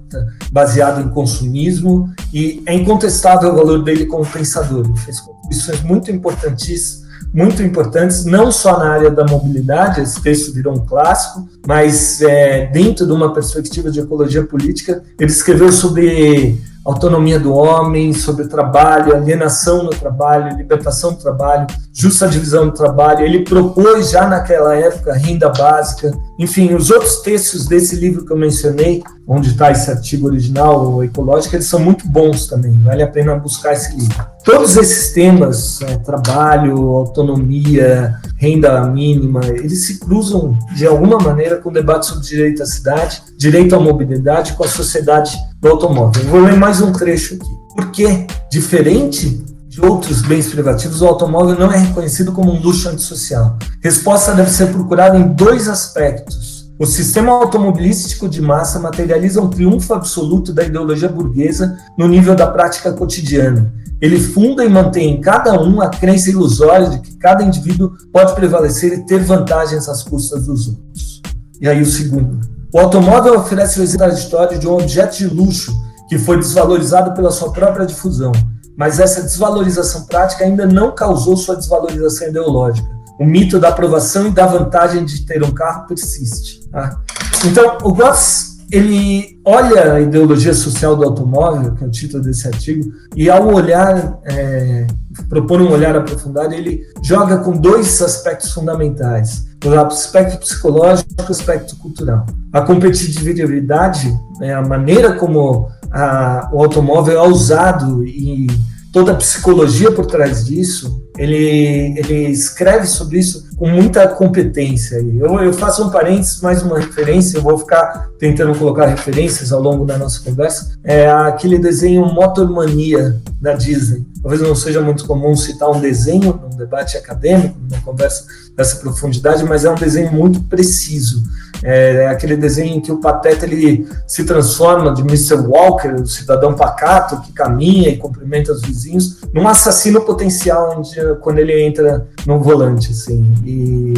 baseado 0.52 1.00
em 1.00 1.08
consumismo 1.10 2.12
e 2.32 2.62
é 2.66 2.74
incontestável 2.74 3.52
o 3.52 3.56
valor 3.56 3.82
dele 3.82 4.06
como 4.06 4.26
pensador. 4.26 4.84
Ele 4.86 4.98
fez 4.98 5.20
contribuições 5.48 5.82
muito 5.82 6.10
importantíssimas 6.10 7.08
muito 7.32 7.62
importantes, 7.62 8.24
não 8.24 8.50
só 8.50 8.78
na 8.78 8.90
área 8.90 9.10
da 9.10 9.24
mobilidade, 9.24 10.00
esse 10.00 10.20
texto 10.22 10.52
virou 10.52 10.74
um 10.74 10.86
clássico, 10.86 11.46
mas 11.66 12.22
é, 12.22 12.66
dentro 12.66 13.06
de 13.06 13.12
uma 13.12 13.34
perspectiva 13.34 13.90
de 13.90 14.00
ecologia 14.00 14.44
política, 14.44 15.02
ele 15.20 15.30
escreveu 15.30 15.70
sobre 15.70 16.58
autonomia 16.84 17.38
do 17.38 17.52
homem, 17.52 18.14
sobre 18.14 18.46
trabalho, 18.46 19.14
alienação 19.14 19.82
no 19.82 19.90
trabalho, 19.90 20.56
libertação 20.56 21.12
do 21.12 21.18
trabalho, 21.18 21.66
justa 21.92 22.26
divisão 22.26 22.66
do 22.66 22.72
trabalho. 22.72 23.24
Ele 23.24 23.44
propôs 23.44 24.10
já 24.10 24.26
naquela 24.26 24.74
época 24.74 25.12
renda 25.12 25.50
básica. 25.50 26.10
Enfim, 26.38 26.72
os 26.72 26.90
outros 26.90 27.16
textos 27.16 27.66
desse 27.66 27.96
livro 27.96 28.24
que 28.24 28.32
eu 28.32 28.36
mencionei, 28.36 29.02
onde 29.26 29.48
está 29.48 29.72
esse 29.72 29.90
artigo 29.90 30.28
original, 30.28 30.94
o 30.94 31.02
ecológico, 31.02 31.56
eles 31.56 31.66
são 31.66 31.80
muito 31.80 32.06
bons 32.06 32.46
também. 32.46 32.78
Vale 32.80 33.02
a 33.02 33.08
pena 33.08 33.34
buscar 33.34 33.72
esse 33.72 33.96
livro. 33.96 34.24
Todos 34.44 34.76
esses 34.76 35.12
temas, 35.12 35.82
é, 35.82 35.96
trabalho, 35.96 36.78
autonomia, 36.90 38.14
renda 38.36 38.80
mínima, 38.86 39.44
eles 39.46 39.86
se 39.86 39.98
cruzam 39.98 40.56
de 40.76 40.86
alguma 40.86 41.18
maneira 41.18 41.56
com 41.56 41.70
o 41.70 41.72
debate 41.72 42.06
sobre 42.06 42.24
direito 42.24 42.62
à 42.62 42.66
cidade, 42.66 43.20
direito 43.36 43.74
à 43.74 43.80
mobilidade, 43.80 44.52
com 44.52 44.62
a 44.62 44.68
sociedade 44.68 45.36
do 45.60 45.68
automóvel. 45.68 46.22
Eu 46.22 46.28
vou 46.30 46.40
ler 46.40 46.56
mais 46.56 46.80
um 46.80 46.92
trecho 46.92 47.34
aqui. 47.34 47.58
Porque, 47.74 48.26
diferente 48.50 49.44
de 49.78 49.86
outros 49.86 50.22
bens 50.22 50.48
privativos, 50.48 51.00
o 51.00 51.06
automóvel 51.06 51.56
não 51.56 51.72
é 51.72 51.78
reconhecido 51.78 52.32
como 52.32 52.50
um 52.50 52.60
luxo 52.60 52.88
antissocial. 52.88 53.56
Resposta 53.80 54.34
deve 54.34 54.50
ser 54.50 54.72
procurada 54.72 55.16
em 55.16 55.28
dois 55.28 55.68
aspectos. 55.68 56.68
O 56.80 56.84
sistema 56.84 57.30
automobilístico 57.32 58.28
de 58.28 58.42
massa 58.42 58.80
materializa 58.80 59.40
um 59.40 59.48
triunfo 59.48 59.94
absoluto 59.94 60.52
da 60.52 60.64
ideologia 60.64 61.08
burguesa 61.08 61.78
no 61.96 62.08
nível 62.08 62.34
da 62.34 62.48
prática 62.48 62.92
cotidiana. 62.92 63.72
Ele 64.00 64.18
funda 64.18 64.64
e 64.64 64.68
mantém 64.68 65.14
em 65.14 65.20
cada 65.20 65.60
um 65.60 65.80
a 65.80 65.88
crença 65.88 66.28
ilusória 66.28 66.90
de 66.90 66.98
que 66.98 67.16
cada 67.16 67.44
indivíduo 67.44 67.92
pode 68.12 68.34
prevalecer 68.34 68.92
e 68.92 69.06
ter 69.06 69.22
vantagens 69.22 69.88
às 69.88 70.02
custas 70.02 70.46
dos 70.46 70.68
outros. 70.68 71.22
E 71.60 71.68
aí 71.68 71.80
o 71.80 71.86
segundo. 71.86 72.40
O 72.74 72.80
automóvel 72.80 73.38
oferece 73.38 73.78
o 73.78 73.82
exemplo 73.82 74.08
história 74.08 74.58
de 74.58 74.66
um 74.66 74.74
objeto 74.74 75.18
de 75.18 75.28
luxo 75.28 75.72
que 76.08 76.18
foi 76.18 76.36
desvalorizado 76.36 77.14
pela 77.14 77.30
sua 77.30 77.52
própria 77.52 77.86
difusão, 77.86 78.32
mas 78.78 79.00
essa 79.00 79.22
desvalorização 79.22 80.06
prática 80.06 80.44
ainda 80.44 80.64
não 80.64 80.92
causou 80.92 81.36
sua 81.36 81.56
desvalorização 81.56 82.28
ideológica. 82.28 82.88
O 83.18 83.24
mito 83.24 83.58
da 83.58 83.70
aprovação 83.70 84.28
e 84.28 84.30
da 84.30 84.46
vantagem 84.46 85.04
de 85.04 85.26
ter 85.26 85.42
um 85.42 85.50
carro 85.50 85.88
persiste. 85.88 86.60
Tá? 86.70 87.00
Então, 87.44 87.76
o 87.82 87.92
Goss 87.92 88.56
ele 88.70 89.40
olha 89.44 89.94
a 89.94 90.00
ideologia 90.00 90.54
social 90.54 90.94
do 90.94 91.02
automóvel, 91.02 91.74
que 91.74 91.82
é 91.82 91.86
o 91.88 91.90
título 91.90 92.22
desse 92.22 92.46
artigo, 92.46 92.92
e 93.16 93.28
ao 93.28 93.52
olhar, 93.52 94.20
é, 94.24 94.86
propor 95.28 95.60
um 95.60 95.72
olhar 95.72 95.96
aprofundado, 95.96 96.54
ele 96.54 96.86
joga 97.02 97.38
com 97.38 97.56
dois 97.56 98.00
aspectos 98.00 98.52
fundamentais 98.52 99.48
o 99.64 99.74
aspecto 99.80 100.38
psicológico 100.38 101.10
e 101.18 101.22
o 101.22 101.30
aspecto 101.30 101.76
cultural. 101.76 102.26
A 102.52 102.60
competitividade, 102.60 104.16
né, 104.38 104.54
a 104.54 104.62
maneira 104.62 105.14
como 105.14 105.68
a, 105.92 106.48
o 106.52 106.62
automóvel 106.62 107.24
é 107.24 107.28
usado 107.28 108.04
e 108.06 108.46
toda 108.92 109.12
a 109.12 109.16
psicologia 109.16 109.92
por 109.92 110.06
trás 110.06 110.44
disso, 110.44 111.02
ele, 111.16 111.98
ele 111.98 112.28
escreve 112.30 112.86
sobre 112.86 113.18
isso 113.18 113.48
com 113.56 113.68
muita 113.68 114.06
competência. 114.08 114.96
Eu, 114.96 115.40
eu 115.40 115.52
faço 115.52 115.84
um 115.84 115.90
parênteses, 115.90 116.40
mais 116.40 116.62
uma 116.62 116.78
referência, 116.78 117.38
eu 117.38 117.42
vou 117.42 117.58
ficar 117.58 118.08
tentando 118.18 118.56
colocar 118.56 118.86
referências 118.86 119.52
ao 119.52 119.60
longo 119.60 119.84
da 119.84 119.98
nossa 119.98 120.20
conversa, 120.20 120.78
é 120.82 121.10
aquele 121.10 121.58
desenho 121.58 122.06
Motormania 122.06 123.20
da 123.40 123.52
Disney. 123.52 124.06
Talvez 124.22 124.40
não 124.40 124.54
seja 124.54 124.80
muito 124.80 125.06
comum 125.06 125.36
citar 125.36 125.70
um 125.70 125.80
desenho 125.80 126.40
num 126.42 126.56
debate 126.56 126.96
acadêmico, 126.96 127.56
numa 127.68 127.82
conversa 127.82 128.24
dessa 128.56 128.76
profundidade, 128.76 129.44
mas 129.44 129.64
é 129.64 129.70
um 129.70 129.76
desenho 129.76 130.12
muito 130.12 130.40
preciso. 130.44 131.22
É, 131.62 132.04
é 132.04 132.06
aquele 132.08 132.36
desenho 132.36 132.76
em 132.76 132.80
que 132.80 132.92
o 132.92 133.00
Pateta 133.00 133.44
ele 133.44 133.86
se 134.06 134.24
transforma 134.24 134.92
de 134.94 135.02
Mr. 135.02 135.36
Walker, 135.46 135.88
o 135.88 136.06
cidadão 136.06 136.54
pacato 136.54 137.20
que 137.22 137.32
caminha 137.32 137.88
e 137.88 137.96
cumprimenta 137.96 138.52
os 138.52 138.62
vizinhos, 138.62 139.18
num 139.32 139.46
assassino 139.48 140.00
potencial 140.02 140.76
onde, 140.78 140.90
quando 141.20 141.38
ele 141.38 141.62
entra 141.62 142.06
no 142.26 142.40
volante. 142.40 142.90
Assim. 142.92 143.34
E 143.44 143.94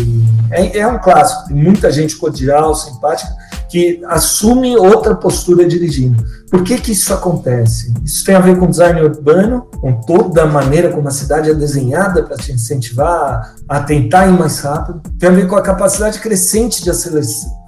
é, 0.50 0.78
é 0.78 0.86
um 0.86 0.98
clássico, 0.98 1.48
tem 1.48 1.56
muita 1.56 1.90
gente 1.90 2.16
cordial, 2.16 2.74
simpática, 2.74 3.30
que 3.70 4.02
assume 4.06 4.76
outra 4.76 5.14
postura 5.14 5.66
dirigindo. 5.66 6.24
Por 6.50 6.64
que, 6.64 6.78
que 6.78 6.90
isso 6.90 7.14
acontece? 7.14 7.94
Isso 8.04 8.24
tem 8.24 8.34
a 8.34 8.40
ver 8.40 8.58
com 8.58 8.66
design 8.66 9.00
urbano, 9.00 9.68
com 9.80 10.00
toda 10.00 10.42
a 10.42 10.46
maneira 10.46 10.90
como 10.90 11.06
a 11.06 11.12
cidade 11.12 11.48
é 11.48 11.54
desenhada 11.54 12.24
para 12.24 12.36
te 12.36 12.50
incentivar 12.50 13.54
a, 13.68 13.80
tentar 13.80 14.26
ir 14.26 14.32
mais 14.32 14.58
rápido. 14.58 15.00
Tem 15.16 15.28
a 15.28 15.32
ver 15.32 15.46
com 15.46 15.54
a 15.54 15.62
capacidade 15.62 16.18
crescente 16.18 16.82
de 16.82 16.90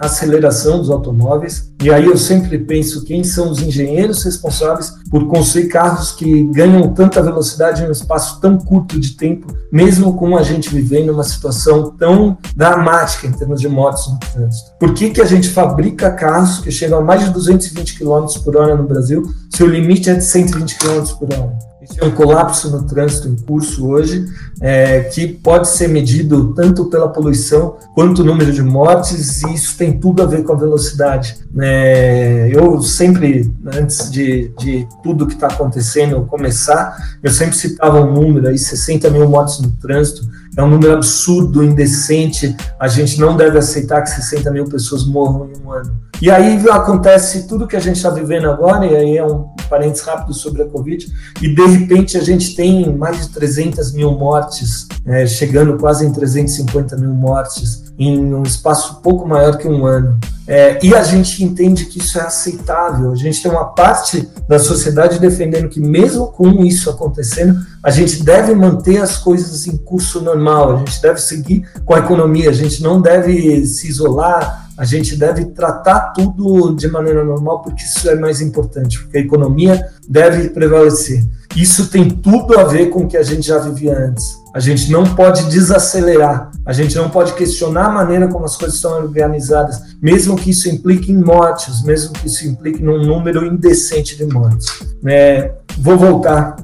aceleração 0.00 0.78
dos 0.78 0.90
automóveis. 0.90 1.70
E 1.80 1.90
aí 1.92 2.06
eu 2.06 2.16
sempre 2.16 2.58
penso 2.58 3.04
quem 3.04 3.22
são 3.22 3.50
os 3.50 3.62
engenheiros 3.62 4.24
responsáveis 4.24 4.92
por 5.10 5.28
construir 5.28 5.68
carros 5.68 6.12
que 6.12 6.44
ganham 6.52 6.92
tanta 6.92 7.22
velocidade 7.22 7.82
em 7.82 7.88
um 7.88 7.92
espaço 7.92 8.40
tão 8.40 8.58
curto 8.58 8.98
de 8.98 9.16
tempo, 9.16 9.46
mesmo 9.70 10.14
com 10.14 10.36
a 10.36 10.42
gente 10.42 10.68
vivendo 10.68 11.10
uma 11.10 11.24
situação 11.24 11.90
tão 11.90 12.36
dramática 12.56 13.26
em 13.26 13.32
termos 13.32 13.60
de 13.60 13.68
mortes 13.68 14.08
no 14.08 14.18
trânsito. 14.18 14.70
Por 14.78 14.92
que, 14.94 15.10
que 15.10 15.20
a 15.20 15.26
gente 15.26 15.48
fabrica 15.48 16.10
carros 16.10 16.58
que 16.58 16.70
chegam 16.70 16.98
a 16.98 17.02
mais 17.02 17.24
de 17.24 17.30
220 17.30 17.98
km 17.98 18.26
por 18.44 18.56
hora 18.56 18.71
no 18.76 18.84
Brasil, 18.84 19.22
se 19.50 19.62
o 19.62 19.66
limite 19.66 20.10
é 20.10 20.14
de 20.14 20.24
120 20.24 20.78
km 20.78 21.02
por 21.18 21.32
hora. 21.32 21.72
Isso 21.82 21.94
é 22.00 22.04
um 22.04 22.12
colapso 22.12 22.70
no 22.70 22.84
trânsito 22.84 23.28
em 23.28 23.34
curso 23.34 23.88
hoje, 23.88 24.24
é, 24.60 25.00
que 25.00 25.26
pode 25.26 25.66
ser 25.66 25.88
medido 25.88 26.54
tanto 26.54 26.84
pela 26.84 27.08
poluição 27.08 27.76
quanto 27.92 28.22
o 28.22 28.24
número 28.24 28.52
de 28.52 28.62
mortes, 28.62 29.42
e 29.42 29.52
isso 29.52 29.76
tem 29.76 29.98
tudo 29.98 30.22
a 30.22 30.26
ver 30.26 30.44
com 30.44 30.52
a 30.52 30.56
velocidade. 30.56 31.36
É, 31.58 32.48
eu 32.52 32.80
sempre, 32.80 33.52
antes 33.66 34.10
de, 34.12 34.54
de 34.60 34.86
tudo 35.02 35.26
que 35.26 35.34
está 35.34 35.48
acontecendo 35.48 36.24
começar, 36.26 36.96
eu 37.20 37.32
sempre 37.32 37.56
citava 37.56 38.00
um 38.00 38.12
número 38.12 38.48
aí, 38.48 38.56
60 38.56 39.10
mil 39.10 39.28
mortes 39.28 39.58
no 39.58 39.72
trânsito, 39.72 40.22
é 40.56 40.62
um 40.62 40.68
número 40.68 40.92
absurdo, 40.92 41.64
indecente, 41.64 42.56
a 42.78 42.86
gente 42.86 43.18
não 43.18 43.36
deve 43.36 43.58
aceitar 43.58 44.02
que 44.02 44.10
60 44.10 44.50
mil 44.52 44.66
pessoas 44.66 45.04
morram 45.04 45.50
em 45.50 45.66
um 45.66 45.72
ano. 45.72 46.11
E 46.22 46.30
aí 46.30 46.56
acontece 46.70 47.48
tudo 47.48 47.66
que 47.66 47.74
a 47.74 47.80
gente 47.80 47.96
está 47.96 48.08
vivendo 48.08 48.48
agora, 48.48 48.86
e 48.86 48.94
aí 48.94 49.18
é 49.18 49.26
um 49.26 49.48
parênteses 49.68 50.06
rápido 50.06 50.32
sobre 50.32 50.62
a 50.62 50.66
Covid, 50.66 51.04
e 51.42 51.52
de 51.52 51.66
repente 51.66 52.16
a 52.16 52.20
gente 52.20 52.54
tem 52.54 52.96
mais 52.96 53.26
de 53.26 53.32
300 53.32 53.92
mil 53.92 54.12
mortes, 54.12 54.86
é, 55.04 55.26
chegando 55.26 55.76
quase 55.76 56.06
em 56.06 56.12
350 56.12 56.96
mil 56.96 57.10
mortes, 57.10 57.92
em 57.98 58.32
um 58.32 58.44
espaço 58.44 59.00
pouco 59.02 59.26
maior 59.26 59.58
que 59.58 59.66
um 59.66 59.84
ano. 59.84 60.16
É, 60.46 60.78
e 60.84 60.94
a 60.94 61.02
gente 61.02 61.42
entende 61.42 61.86
que 61.86 61.98
isso 61.98 62.18
é 62.18 62.22
aceitável. 62.22 63.10
A 63.10 63.16
gente 63.16 63.42
tem 63.42 63.50
uma 63.50 63.74
parte 63.74 64.28
da 64.48 64.60
sociedade 64.60 65.18
defendendo 65.18 65.68
que, 65.68 65.80
mesmo 65.80 66.28
com 66.28 66.62
isso 66.64 66.88
acontecendo, 66.88 67.58
a 67.82 67.90
gente 67.90 68.22
deve 68.22 68.54
manter 68.54 68.98
as 68.98 69.16
coisas 69.16 69.66
em 69.66 69.76
curso 69.76 70.20
normal, 70.20 70.76
a 70.76 70.76
gente 70.78 71.02
deve 71.02 71.20
seguir 71.20 71.68
com 71.84 71.94
a 71.94 71.98
economia, 71.98 72.50
a 72.50 72.52
gente 72.52 72.80
não 72.80 73.00
deve 73.00 73.66
se 73.66 73.88
isolar, 73.88 74.61
a 74.76 74.84
gente 74.84 75.16
deve 75.16 75.46
tratar 75.46 76.12
tudo 76.12 76.74
de 76.74 76.88
maneira 76.88 77.24
normal, 77.24 77.60
porque 77.60 77.82
isso 77.82 78.08
é 78.08 78.14
mais 78.14 78.40
importante, 78.40 78.98
porque 79.00 79.18
a 79.18 79.20
economia 79.20 79.86
deve 80.08 80.48
prevalecer. 80.48 81.24
Isso 81.54 81.88
tem 81.88 82.08
tudo 82.08 82.58
a 82.58 82.64
ver 82.64 82.88
com 82.88 83.00
o 83.00 83.08
que 83.08 83.16
a 83.16 83.22
gente 83.22 83.46
já 83.46 83.58
vivia 83.58 83.96
antes. 83.96 84.24
A 84.54 84.60
gente 84.60 84.90
não 84.90 85.04
pode 85.14 85.44
desacelerar, 85.50 86.50
a 86.64 86.72
gente 86.72 86.96
não 86.96 87.10
pode 87.10 87.34
questionar 87.34 87.86
a 87.86 87.92
maneira 87.92 88.28
como 88.28 88.44
as 88.44 88.56
coisas 88.56 88.76
estão 88.76 88.92
organizadas, 89.02 89.96
mesmo 90.00 90.36
que 90.36 90.50
isso 90.50 90.68
implique 90.68 91.12
em 91.12 91.22
mortes, 91.22 91.82
mesmo 91.84 92.12
que 92.14 92.26
isso 92.26 92.46
implique 92.46 92.82
num 92.82 93.04
número 93.04 93.44
indecente 93.44 94.16
de 94.16 94.24
mortes. 94.24 94.68
É, 95.06 95.52
vou 95.78 95.98
voltar 95.98 96.56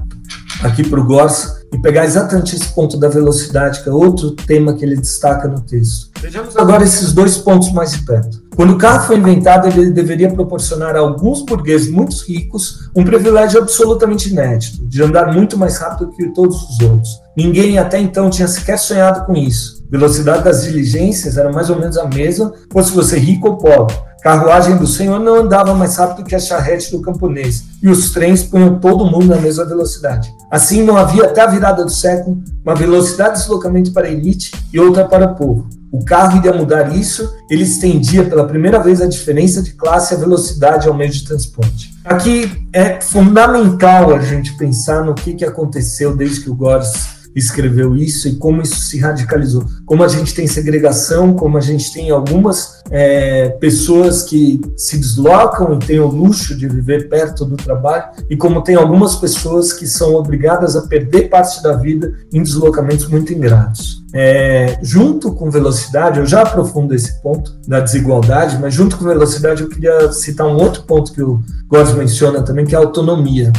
aqui 0.63 0.87
para 0.87 0.99
o 0.99 1.05
Gors 1.05 1.58
e 1.71 1.77
pegar 1.77 2.05
exatamente 2.05 2.55
esse 2.55 2.67
ponto 2.73 2.97
da 2.97 3.07
velocidade, 3.07 3.83
que 3.83 3.89
é 3.89 3.91
outro 3.91 4.31
tema 4.31 4.73
que 4.73 4.83
ele 4.83 4.95
destaca 4.95 5.47
no 5.47 5.61
texto. 5.61 6.09
Vejamos 6.19 6.57
agora 6.57 6.83
esses 6.83 7.13
dois 7.13 7.37
pontos 7.37 7.71
mais 7.71 7.91
de 7.91 8.03
perto. 8.05 8.41
Quando 8.55 8.73
o 8.73 8.77
carro 8.77 9.07
foi 9.07 9.17
inventado, 9.17 9.67
ele 9.67 9.89
deveria 9.91 10.29
proporcionar 10.29 10.95
a 10.95 10.99
alguns 10.99 11.43
burgueses 11.43 11.89
muito 11.89 12.13
ricos 12.27 12.89
um 12.95 13.05
privilégio 13.05 13.61
absolutamente 13.61 14.29
inédito, 14.29 14.85
de 14.85 15.01
andar 15.01 15.33
muito 15.33 15.57
mais 15.57 15.77
rápido 15.77 16.11
que 16.11 16.27
todos 16.33 16.57
os 16.69 16.79
outros. 16.81 17.21
Ninguém 17.37 17.77
até 17.77 17.99
então 17.99 18.29
tinha 18.29 18.47
sequer 18.47 18.77
sonhado 18.77 19.25
com 19.25 19.33
isso. 19.33 19.81
A 19.87 19.91
velocidade 19.91 20.43
das 20.43 20.63
diligências 20.63 21.37
era 21.37 21.51
mais 21.51 21.69
ou 21.69 21.79
menos 21.79 21.97
a 21.97 22.05
mesma, 22.07 22.53
fosse 22.71 22.91
você 22.91 23.17
rico 23.17 23.47
ou 23.47 23.57
pobre. 23.57 23.95
Carruagem 24.21 24.75
do 24.75 24.85
Senhor 24.85 25.19
não 25.19 25.35
andava 25.35 25.73
mais 25.73 25.95
rápido 25.95 26.25
que 26.25 26.35
a 26.35 26.39
charrete 26.39 26.91
do 26.91 27.01
camponês, 27.01 27.63
e 27.81 27.87
os 27.87 28.11
trens 28.11 28.43
punham 28.43 28.77
todo 28.79 29.05
mundo 29.05 29.27
na 29.27 29.37
mesma 29.37 29.63
velocidade. 29.63 30.33
Assim, 30.51 30.83
não 30.83 30.97
havia 30.97 31.23
até 31.23 31.41
a 31.41 31.47
virada 31.47 31.85
do 31.85 31.91
século 31.91 32.41
uma 32.63 32.75
velocidade 32.75 33.35
de 33.35 33.39
deslocamento 33.41 33.93
para 33.93 34.07
a 34.07 34.11
elite 34.11 34.51
e 34.73 34.79
outra 34.79 35.05
para 35.05 35.31
o 35.31 35.35
povo. 35.35 35.69
O 35.91 36.03
carro 36.03 36.37
iria 36.37 36.53
mudar 36.53 36.95
isso, 36.95 37.33
ele 37.49 37.63
estendia 37.63 38.23
pela 38.23 38.45
primeira 38.45 38.77
vez 38.77 39.01
a 39.01 39.07
diferença 39.07 39.61
de 39.61 39.73
classe 39.73 40.13
e 40.13 40.17
a 40.17 40.19
velocidade 40.19 40.87
ao 40.87 40.93
meio 40.93 41.11
de 41.11 41.23
transporte. 41.23 41.91
Aqui 42.03 42.67
é 42.73 42.99
fundamental 43.01 44.13
a 44.13 44.19
gente 44.19 44.55
pensar 44.57 45.03
no 45.03 45.15
que, 45.15 45.33
que 45.33 45.45
aconteceu 45.45 46.15
desde 46.15 46.41
que 46.41 46.49
o 46.49 46.55
Gores 46.55 47.18
escreveu 47.39 47.95
isso 47.95 48.27
e 48.27 48.35
como 48.35 48.61
isso 48.61 48.79
se 48.81 48.99
radicalizou. 48.99 49.65
Como 49.85 50.03
a 50.03 50.07
gente 50.07 50.33
tem 50.33 50.47
segregação, 50.47 51.33
como 51.33 51.57
a 51.57 51.61
gente 51.61 51.91
tem 51.93 52.11
algumas 52.11 52.83
é, 52.91 53.49
pessoas 53.59 54.23
que 54.23 54.61
se 54.77 54.97
deslocam 54.97 55.75
e 55.75 55.79
têm 55.79 55.99
o 55.99 56.07
luxo 56.07 56.55
de 56.55 56.67
viver 56.67 57.09
perto 57.09 57.45
do 57.45 57.57
trabalho, 57.57 58.05
e 58.29 58.35
como 58.35 58.61
tem 58.61 58.75
algumas 58.75 59.15
pessoas 59.15 59.73
que 59.73 59.87
são 59.87 60.13
obrigadas 60.15 60.75
a 60.75 60.83
perder 60.83 61.29
parte 61.29 61.61
da 61.63 61.73
vida 61.73 62.13
em 62.31 62.43
deslocamentos 62.43 63.07
muito 63.07 63.33
ingratos. 63.33 63.99
É, 64.13 64.79
junto 64.81 65.33
com 65.33 65.51
velocidade, 65.51 66.19
eu 66.19 66.25
já 66.25 66.41
aprofundo 66.41 66.95
esse 66.95 67.21
ponto 67.21 67.55
da 67.67 67.79
desigualdade, 67.79 68.57
mas 68.59 68.73
junto 68.73 68.97
com 68.97 69.05
velocidade 69.05 69.61
eu 69.61 69.69
queria 69.69 70.11
citar 70.11 70.47
um 70.47 70.57
outro 70.57 70.83
ponto 70.83 71.13
que 71.13 71.21
o 71.21 71.41
Góes 71.67 71.93
menciona 71.93 72.41
também, 72.41 72.65
que 72.65 72.73
é 72.73 72.77
a 72.77 72.81
autonomia. 72.81 73.51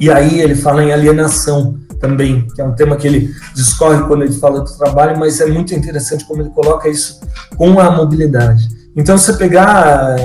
E 0.00 0.10
aí 0.10 0.40
ele 0.40 0.54
fala 0.54 0.82
em 0.82 0.92
alienação 0.92 1.76
também, 2.00 2.46
que 2.54 2.60
é 2.60 2.64
um 2.64 2.74
tema 2.74 2.96
que 2.96 3.06
ele 3.06 3.34
discorre 3.54 4.02
quando 4.06 4.22
ele 4.22 4.34
fala 4.34 4.60
do 4.60 4.76
trabalho, 4.76 5.18
mas 5.18 5.40
é 5.40 5.46
muito 5.46 5.74
interessante 5.74 6.24
como 6.24 6.42
ele 6.42 6.50
coloca 6.50 6.88
isso 6.88 7.20
com 7.56 7.78
a 7.80 7.90
mobilidade. 7.90 8.78
Então, 8.96 9.16
você 9.16 9.32
pegar, 9.34 10.16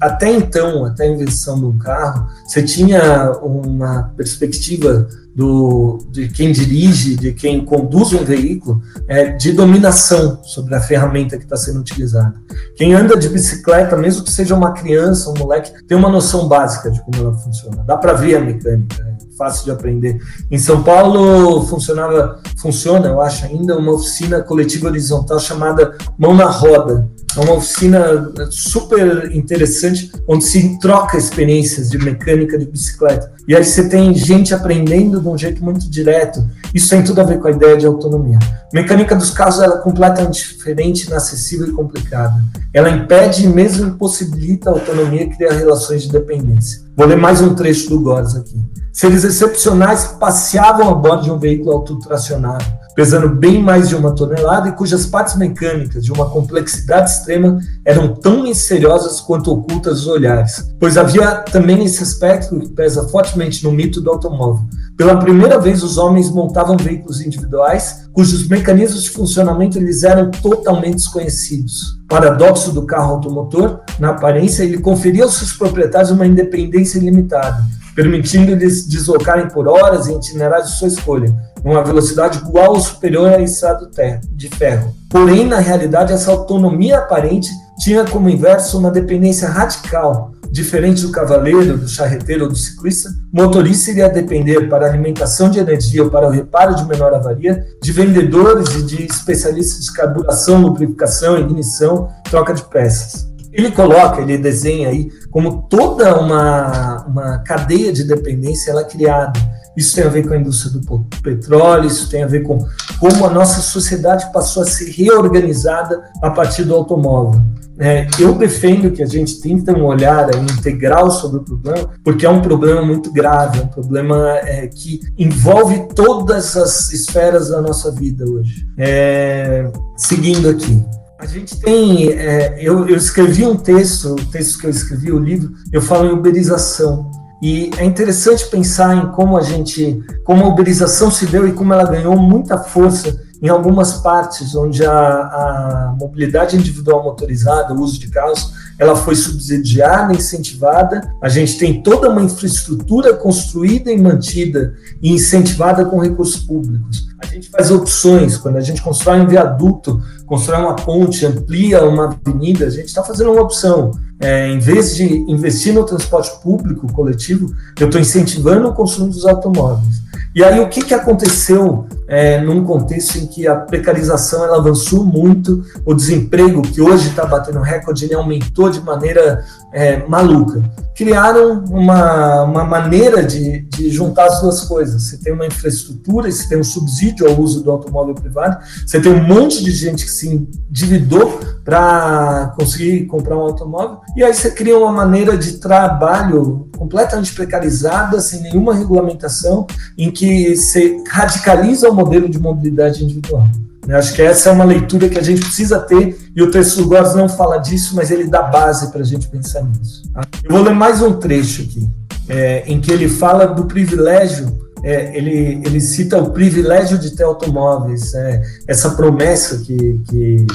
até 0.00 0.30
então, 0.30 0.84
até 0.84 1.04
a 1.04 1.08
invenção 1.08 1.58
do 1.58 1.72
carro, 1.78 2.28
você 2.46 2.62
tinha 2.62 3.32
uma 3.42 4.12
perspectiva 4.16 5.08
do, 5.34 5.98
de 6.10 6.28
quem 6.28 6.52
dirige, 6.52 7.16
de 7.16 7.32
quem 7.32 7.64
conduz 7.64 8.12
um 8.12 8.24
veículo, 8.24 8.80
é, 9.08 9.32
de 9.32 9.52
dominação 9.52 10.38
sobre 10.44 10.74
a 10.74 10.80
ferramenta 10.80 11.36
que 11.36 11.44
está 11.44 11.56
sendo 11.56 11.80
utilizada. 11.80 12.34
Quem 12.76 12.94
anda 12.94 13.16
de 13.16 13.28
bicicleta, 13.28 13.96
mesmo 13.96 14.22
que 14.22 14.30
seja 14.32 14.54
uma 14.54 14.72
criança, 14.72 15.30
um 15.30 15.34
moleque, 15.38 15.72
tem 15.88 15.96
uma 15.96 16.08
noção 16.08 16.46
básica 16.46 16.90
de 16.90 17.00
como 17.00 17.16
ela 17.16 17.34
funciona. 17.34 17.82
Dá 17.86 17.96
para 17.96 18.12
ver 18.12 18.36
a 18.36 18.40
mecânica, 18.40 19.02
é 19.02 19.19
fácil 19.40 19.64
de 19.64 19.70
aprender. 19.70 20.20
Em 20.50 20.58
São 20.58 20.82
Paulo 20.82 21.66
funcionava, 21.66 22.38
funciona, 22.60 23.08
eu 23.08 23.22
acho 23.22 23.46
ainda, 23.46 23.78
uma 23.78 23.92
oficina 23.92 24.42
coletiva 24.42 24.88
horizontal 24.88 25.40
chamada 25.40 25.96
Mão 26.18 26.34
na 26.34 26.44
Roda, 26.44 27.08
é 27.36 27.40
uma 27.40 27.54
oficina 27.54 28.32
super 28.50 29.34
interessante, 29.34 30.10
onde 30.26 30.44
se 30.44 30.78
troca 30.80 31.16
experiências 31.16 31.88
de 31.88 31.98
mecânica 31.98 32.58
de 32.58 32.66
bicicleta. 32.66 33.32
E 33.46 33.54
aí 33.54 33.64
você 33.64 33.88
tem 33.88 34.14
gente 34.14 34.54
aprendendo 34.54 35.20
de 35.20 35.28
um 35.28 35.38
jeito 35.38 35.62
muito 35.64 35.88
direto. 35.88 36.44
Isso 36.74 36.90
tem 36.90 37.02
tudo 37.02 37.20
a 37.20 37.24
ver 37.24 37.38
com 37.38 37.48
a 37.48 37.52
ideia 37.52 37.76
de 37.76 37.86
autonomia. 37.86 38.38
A 38.42 38.74
mecânica 38.74 39.14
dos 39.14 39.30
carros 39.30 39.60
é 39.60 39.68
completamente 39.78 40.54
diferente, 40.54 41.06
inacessível 41.06 41.68
e 41.68 41.72
complicada. 41.72 42.34
Ela 42.74 42.90
impede 42.90 43.44
e 43.44 43.48
mesmo 43.48 43.88
impossibilita 43.88 44.70
a 44.70 44.72
autonomia 44.72 45.22
e 45.22 45.30
cria 45.30 45.52
relações 45.52 46.02
de 46.02 46.10
dependência. 46.10 46.80
Vou 46.96 47.06
ler 47.06 47.16
mais 47.16 47.40
um 47.40 47.54
trecho 47.54 47.88
do 47.90 48.00
Gores 48.00 48.34
aqui. 48.34 48.56
Seres 48.92 49.24
excepcionais 49.24 50.16
passeavam 50.18 50.90
a 50.90 50.94
bordo 50.94 51.24
de 51.24 51.30
um 51.30 51.38
veículo 51.38 51.72
autotracionado 51.72 52.64
pesando 53.00 53.30
bem 53.30 53.62
mais 53.62 53.88
de 53.88 53.96
uma 53.96 54.14
tonelada 54.14 54.68
e 54.68 54.72
cujas 54.72 55.06
partes 55.06 55.34
mecânicas, 55.34 56.04
de 56.04 56.12
uma 56.12 56.28
complexidade 56.28 57.08
extrema, 57.08 57.58
eram 57.82 58.14
tão 58.14 58.42
misteriosas 58.42 59.22
quanto 59.22 59.50
ocultas 59.50 60.00
os 60.00 60.06
olhares. 60.06 60.70
Pois 60.78 60.98
havia 60.98 61.36
também 61.36 61.82
esse 61.82 62.02
aspecto 62.02 62.60
que 62.60 62.68
pesa 62.68 63.08
fortemente 63.08 63.64
no 63.64 63.72
mito 63.72 64.02
do 64.02 64.10
automóvel. 64.10 64.66
Pela 64.98 65.18
primeira 65.18 65.58
vez, 65.58 65.82
os 65.82 65.96
homens 65.96 66.30
montavam 66.30 66.76
veículos 66.76 67.22
individuais 67.22 68.06
cujos 68.12 68.46
mecanismos 68.46 69.04
de 69.04 69.10
funcionamento 69.10 69.78
eles 69.78 70.02
eram 70.02 70.30
totalmente 70.30 70.96
desconhecidos. 70.96 71.98
Paradoxo 72.06 72.70
do 72.70 72.84
carro 72.84 73.14
automotor, 73.14 73.80
na 73.98 74.10
aparência, 74.10 74.62
ele 74.62 74.76
conferia 74.76 75.24
aos 75.24 75.38
seus 75.38 75.54
proprietários 75.54 76.10
uma 76.10 76.26
independência 76.26 76.98
ilimitada 76.98 77.64
permitindo-lhes 77.94 78.86
deslocarem 78.86 79.48
por 79.48 79.68
horas 79.68 80.08
em 80.08 80.16
itinerários 80.16 80.70
de 80.70 80.78
sua 80.78 80.88
escolha, 80.88 81.34
uma 81.64 81.82
velocidade 81.82 82.38
igual 82.38 82.72
ou 82.72 82.80
superior 82.80 83.32
à 83.32 83.40
estrada 83.40 83.88
de 84.32 84.48
ferro. 84.48 84.94
Porém, 85.08 85.46
na 85.46 85.58
realidade, 85.58 86.12
essa 86.12 86.30
autonomia 86.30 86.98
aparente 86.98 87.50
tinha 87.78 88.04
como 88.04 88.28
inverso 88.28 88.78
uma 88.78 88.90
dependência 88.90 89.48
radical. 89.48 90.32
Diferente 90.50 91.02
do 91.02 91.12
cavaleiro, 91.12 91.78
do 91.78 91.88
charreteiro 91.88 92.44
ou 92.44 92.50
do 92.50 92.56
ciclista, 92.56 93.08
o 93.32 93.40
motorista 93.40 93.92
iria 93.92 94.08
depender 94.08 94.68
para 94.68 94.86
alimentação 94.86 95.48
de 95.48 95.60
energia 95.60 96.02
ou 96.02 96.10
para 96.10 96.26
o 96.26 96.30
reparo 96.30 96.74
de 96.74 96.84
menor 96.86 97.14
avaria 97.14 97.64
de 97.80 97.92
vendedores 97.92 98.74
e 98.74 98.82
de 98.82 99.06
especialistas 99.06 99.84
de 99.84 99.92
carburação, 99.92 100.60
lubrificação, 100.60 101.38
ignição, 101.38 102.08
troca 102.28 102.52
de 102.52 102.64
peças 102.64 103.30
ele 103.52 103.72
coloca, 103.72 104.20
ele 104.20 104.38
desenha 104.38 104.88
aí 104.88 105.10
como 105.30 105.62
toda 105.68 106.20
uma, 106.20 107.04
uma 107.04 107.38
cadeia 107.38 107.92
de 107.92 108.04
dependência 108.04 108.70
ela 108.70 108.82
é 108.82 108.84
criada. 108.84 109.32
Isso 109.76 109.94
tem 109.94 110.04
a 110.04 110.08
ver 110.08 110.26
com 110.26 110.34
a 110.34 110.36
indústria 110.36 110.72
do 110.72 111.06
petróleo, 111.22 111.86
isso 111.86 112.10
tem 112.10 112.22
a 112.22 112.26
ver 112.26 112.42
com 112.42 112.66
como 112.98 113.24
a 113.24 113.30
nossa 113.30 113.60
sociedade 113.60 114.30
passou 114.32 114.62
a 114.62 114.66
ser 114.66 114.90
reorganizada 114.90 116.02
a 116.22 116.30
partir 116.30 116.64
do 116.64 116.74
automóvel. 116.74 117.40
É, 117.82 118.06
eu 118.18 118.34
defendo 118.34 118.90
que 118.90 119.02
a 119.02 119.06
gente 119.06 119.40
tenha 119.40 119.74
um 119.74 119.86
olhar 119.86 120.28
integral 120.34 121.10
sobre 121.10 121.38
o 121.38 121.42
problema, 121.42 121.88
porque 122.04 122.26
é 122.26 122.28
um 122.28 122.42
problema 122.42 122.82
muito 122.82 123.10
grave, 123.10 123.58
é 123.58 123.62
um 123.62 123.68
problema 123.68 124.36
é, 124.40 124.66
que 124.66 125.00
envolve 125.16 125.88
todas 125.94 126.58
as 126.58 126.92
esferas 126.92 127.48
da 127.48 127.62
nossa 127.62 127.90
vida 127.90 128.26
hoje. 128.26 128.66
É, 128.76 129.72
seguindo 129.96 130.50
aqui. 130.50 130.84
A 131.18 131.24
gente 131.24 131.58
tem. 131.58 132.12
É, 132.12 132.58
eu, 132.60 132.86
eu, 132.86 132.96
escrevi 132.96 133.46
um 133.46 133.56
texto, 133.56 134.12
o 134.12 134.26
texto 134.26 134.58
que 134.58 134.66
eu 134.66 134.70
escrevi, 134.70 135.10
o 135.10 135.18
livro, 135.18 135.50
eu 135.72 135.80
falo 135.80 136.06
em 136.06 136.12
uberização. 136.12 137.10
E 137.42 137.70
é 137.78 137.84
interessante 137.84 138.46
pensar 138.48 138.96
em 138.96 139.12
como 139.12 139.36
a 139.36 139.42
gente, 139.42 140.02
como 140.24 140.44
a 140.44 140.48
uberização 140.48 141.10
se 141.10 141.26
deu 141.26 141.48
e 141.48 141.52
como 141.52 141.72
ela 141.72 141.84
ganhou 141.84 142.16
muita 142.16 142.58
força 142.58 143.18
em 143.42 143.48
algumas 143.48 143.94
partes 143.94 144.54
onde 144.54 144.84
a, 144.84 144.92
a 144.92 145.96
mobilidade 145.98 146.56
individual 146.56 147.02
motorizada, 147.02 147.72
o 147.72 147.80
uso 147.80 147.98
de 147.98 148.08
carros, 148.08 148.52
ela 148.78 148.94
foi 148.94 149.14
subsidiada, 149.14 150.12
incentivada. 150.12 151.10
A 151.22 151.28
gente 151.28 151.58
tem 151.58 151.82
toda 151.82 152.10
uma 152.10 152.22
infraestrutura 152.22 153.14
construída 153.14 153.90
e 153.90 153.98
mantida 153.98 154.74
e 155.00 155.12
incentivada 155.12 155.86
com 155.86 155.98
recursos 155.98 156.42
públicos. 156.42 157.08
A 157.18 157.26
gente 157.26 157.48
faz 157.48 157.70
opções, 157.70 158.36
quando 158.36 158.56
a 158.56 158.60
gente 158.60 158.82
constrói 158.82 159.20
um 159.20 159.26
viaduto, 159.26 160.02
constrói 160.26 160.60
uma 160.60 160.76
ponte, 160.76 161.24
amplia 161.24 161.82
uma 161.84 162.18
avenida, 162.26 162.66
a 162.66 162.70
gente 162.70 162.86
está 162.86 163.02
fazendo 163.02 163.32
uma 163.32 163.42
opção. 163.42 163.92
É, 164.20 164.48
em 164.48 164.58
vez 164.58 164.94
de 164.94 165.04
investir 165.30 165.72
no 165.72 165.84
transporte 165.84 166.30
público 166.42 166.92
coletivo, 166.92 167.54
eu 167.78 167.86
estou 167.86 168.00
incentivando 168.00 168.68
o 168.68 168.74
consumo 168.74 169.08
dos 169.08 169.24
automóveis. 169.24 170.00
E 170.34 170.44
aí 170.44 170.60
o 170.60 170.68
que, 170.68 170.84
que 170.84 170.94
aconteceu 170.94 171.86
é, 172.06 172.40
num 172.40 172.64
contexto 172.64 173.18
em 173.18 173.26
que 173.26 173.48
a 173.48 173.56
precarização 173.56 174.44
ela 174.44 174.58
avançou 174.58 175.04
muito, 175.04 175.64
o 175.84 175.92
desemprego 175.92 176.62
que 176.62 176.80
hoje 176.80 177.08
está 177.08 177.24
batendo 177.24 177.60
recorde 177.60 178.04
ele 178.04 178.14
aumentou 178.14 178.70
de 178.70 178.80
maneira 178.80 179.44
é, 179.72 180.06
maluca. 180.06 180.62
Criaram 180.94 181.64
uma, 181.64 182.42
uma 182.42 182.64
maneira 182.64 183.24
de, 183.24 183.62
de 183.62 183.90
juntar 183.90 184.26
as 184.26 184.40
duas 184.40 184.62
coisas. 184.62 185.02
Você 185.02 185.18
tem 185.18 185.32
uma 185.32 185.46
infraestrutura, 185.46 186.30
você 186.30 186.48
tem 186.48 186.58
um 186.58 186.64
subsídio 186.64 187.28
ao 187.28 187.40
uso 187.40 187.62
do 187.64 187.70
automóvel 187.70 188.14
privado, 188.14 188.58
você 188.86 189.00
tem 189.00 189.12
um 189.12 189.22
monte 189.22 189.64
de 189.64 189.72
gente 189.72 190.04
que 190.04 190.10
se 190.10 190.28
endividou 190.68 191.40
para 191.70 192.52
conseguir 192.58 193.06
comprar 193.06 193.36
um 193.36 193.42
automóvel, 193.42 193.98
e 194.16 194.24
aí 194.24 194.34
você 194.34 194.50
cria 194.50 194.76
uma 194.76 194.90
maneira 194.90 195.38
de 195.38 195.58
trabalho 195.58 196.68
completamente 196.76 197.32
precarizada, 197.32 198.20
sem 198.20 198.42
nenhuma 198.42 198.74
regulamentação, 198.74 199.68
em 199.96 200.10
que 200.10 200.56
você 200.56 200.96
radicaliza 201.08 201.88
o 201.88 201.94
modelo 201.94 202.28
de 202.28 202.40
mobilidade 202.40 203.04
individual. 203.04 203.46
Eu 203.86 203.96
acho 203.96 204.12
que 204.14 204.20
essa 204.20 204.48
é 204.48 204.52
uma 204.52 204.64
leitura 204.64 205.08
que 205.08 205.16
a 205.16 205.22
gente 205.22 205.42
precisa 205.42 205.78
ter, 205.78 206.18
e 206.34 206.42
o 206.42 206.50
texto 206.50 206.82
do 206.82 206.88
Góes 206.88 207.14
não 207.14 207.28
fala 207.28 207.58
disso, 207.58 207.94
mas 207.94 208.10
ele 208.10 208.24
dá 208.24 208.42
base 208.42 208.90
para 208.90 209.02
a 209.02 209.04
gente 209.04 209.28
pensar 209.28 209.62
nisso. 209.62 210.02
Eu 210.42 210.50
vou 210.50 210.62
ler 210.64 210.74
mais 210.74 211.00
um 211.00 211.12
trecho 211.12 211.62
aqui, 211.62 211.88
é, 212.28 212.64
em 212.66 212.80
que 212.80 212.90
ele 212.90 213.08
fala 213.08 213.46
do 213.46 213.66
privilégio, 213.66 214.58
é, 214.82 215.16
ele, 215.16 215.62
ele 215.64 215.80
cita 215.80 216.18
o 216.18 216.30
privilégio 216.30 216.98
de 216.98 217.12
ter 217.12 217.22
automóveis, 217.22 218.12
é, 218.12 218.42
essa 218.66 218.90
promessa 218.90 219.58
que, 219.58 220.00
que 220.08 220.46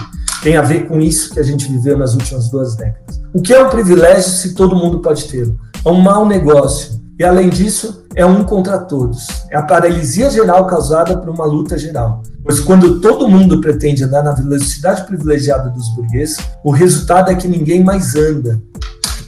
tem 0.45 0.57
a 0.57 0.61
ver 0.61 0.87
com 0.87 1.01
isso 1.01 1.33
que 1.33 1.39
a 1.39 1.43
gente 1.43 1.67
viveu 1.67 1.97
nas 1.97 2.13
últimas 2.13 2.49
duas 2.49 2.75
décadas. 2.75 3.19
O 3.33 3.41
que 3.41 3.51
é 3.51 3.65
um 3.65 3.67
privilégio 3.71 4.29
se 4.29 4.53
todo 4.53 4.75
mundo 4.75 4.99
pode 4.99 5.23
tê-lo? 5.27 5.59
É 5.83 5.89
um 5.89 5.99
mau 5.99 6.23
negócio. 6.23 7.01
E 7.17 7.23
além 7.23 7.49
disso, 7.49 8.05
é 8.13 8.23
um 8.23 8.43
contra 8.43 8.77
todos. 8.77 9.25
É 9.49 9.57
a 9.57 9.63
paralisia 9.63 10.29
geral 10.29 10.67
causada 10.67 11.17
por 11.17 11.29
uma 11.29 11.45
luta 11.45 11.79
geral. 11.79 12.21
Pois 12.43 12.59
quando 12.59 13.01
todo 13.01 13.27
mundo 13.27 13.59
pretende 13.59 14.03
andar 14.03 14.21
na 14.21 14.33
velocidade 14.33 15.07
privilegiada 15.07 15.71
dos 15.71 15.89
burgueses, 15.95 16.37
o 16.63 16.69
resultado 16.69 17.31
é 17.31 17.35
que 17.35 17.47
ninguém 17.47 17.83
mais 17.83 18.15
anda. 18.15 18.61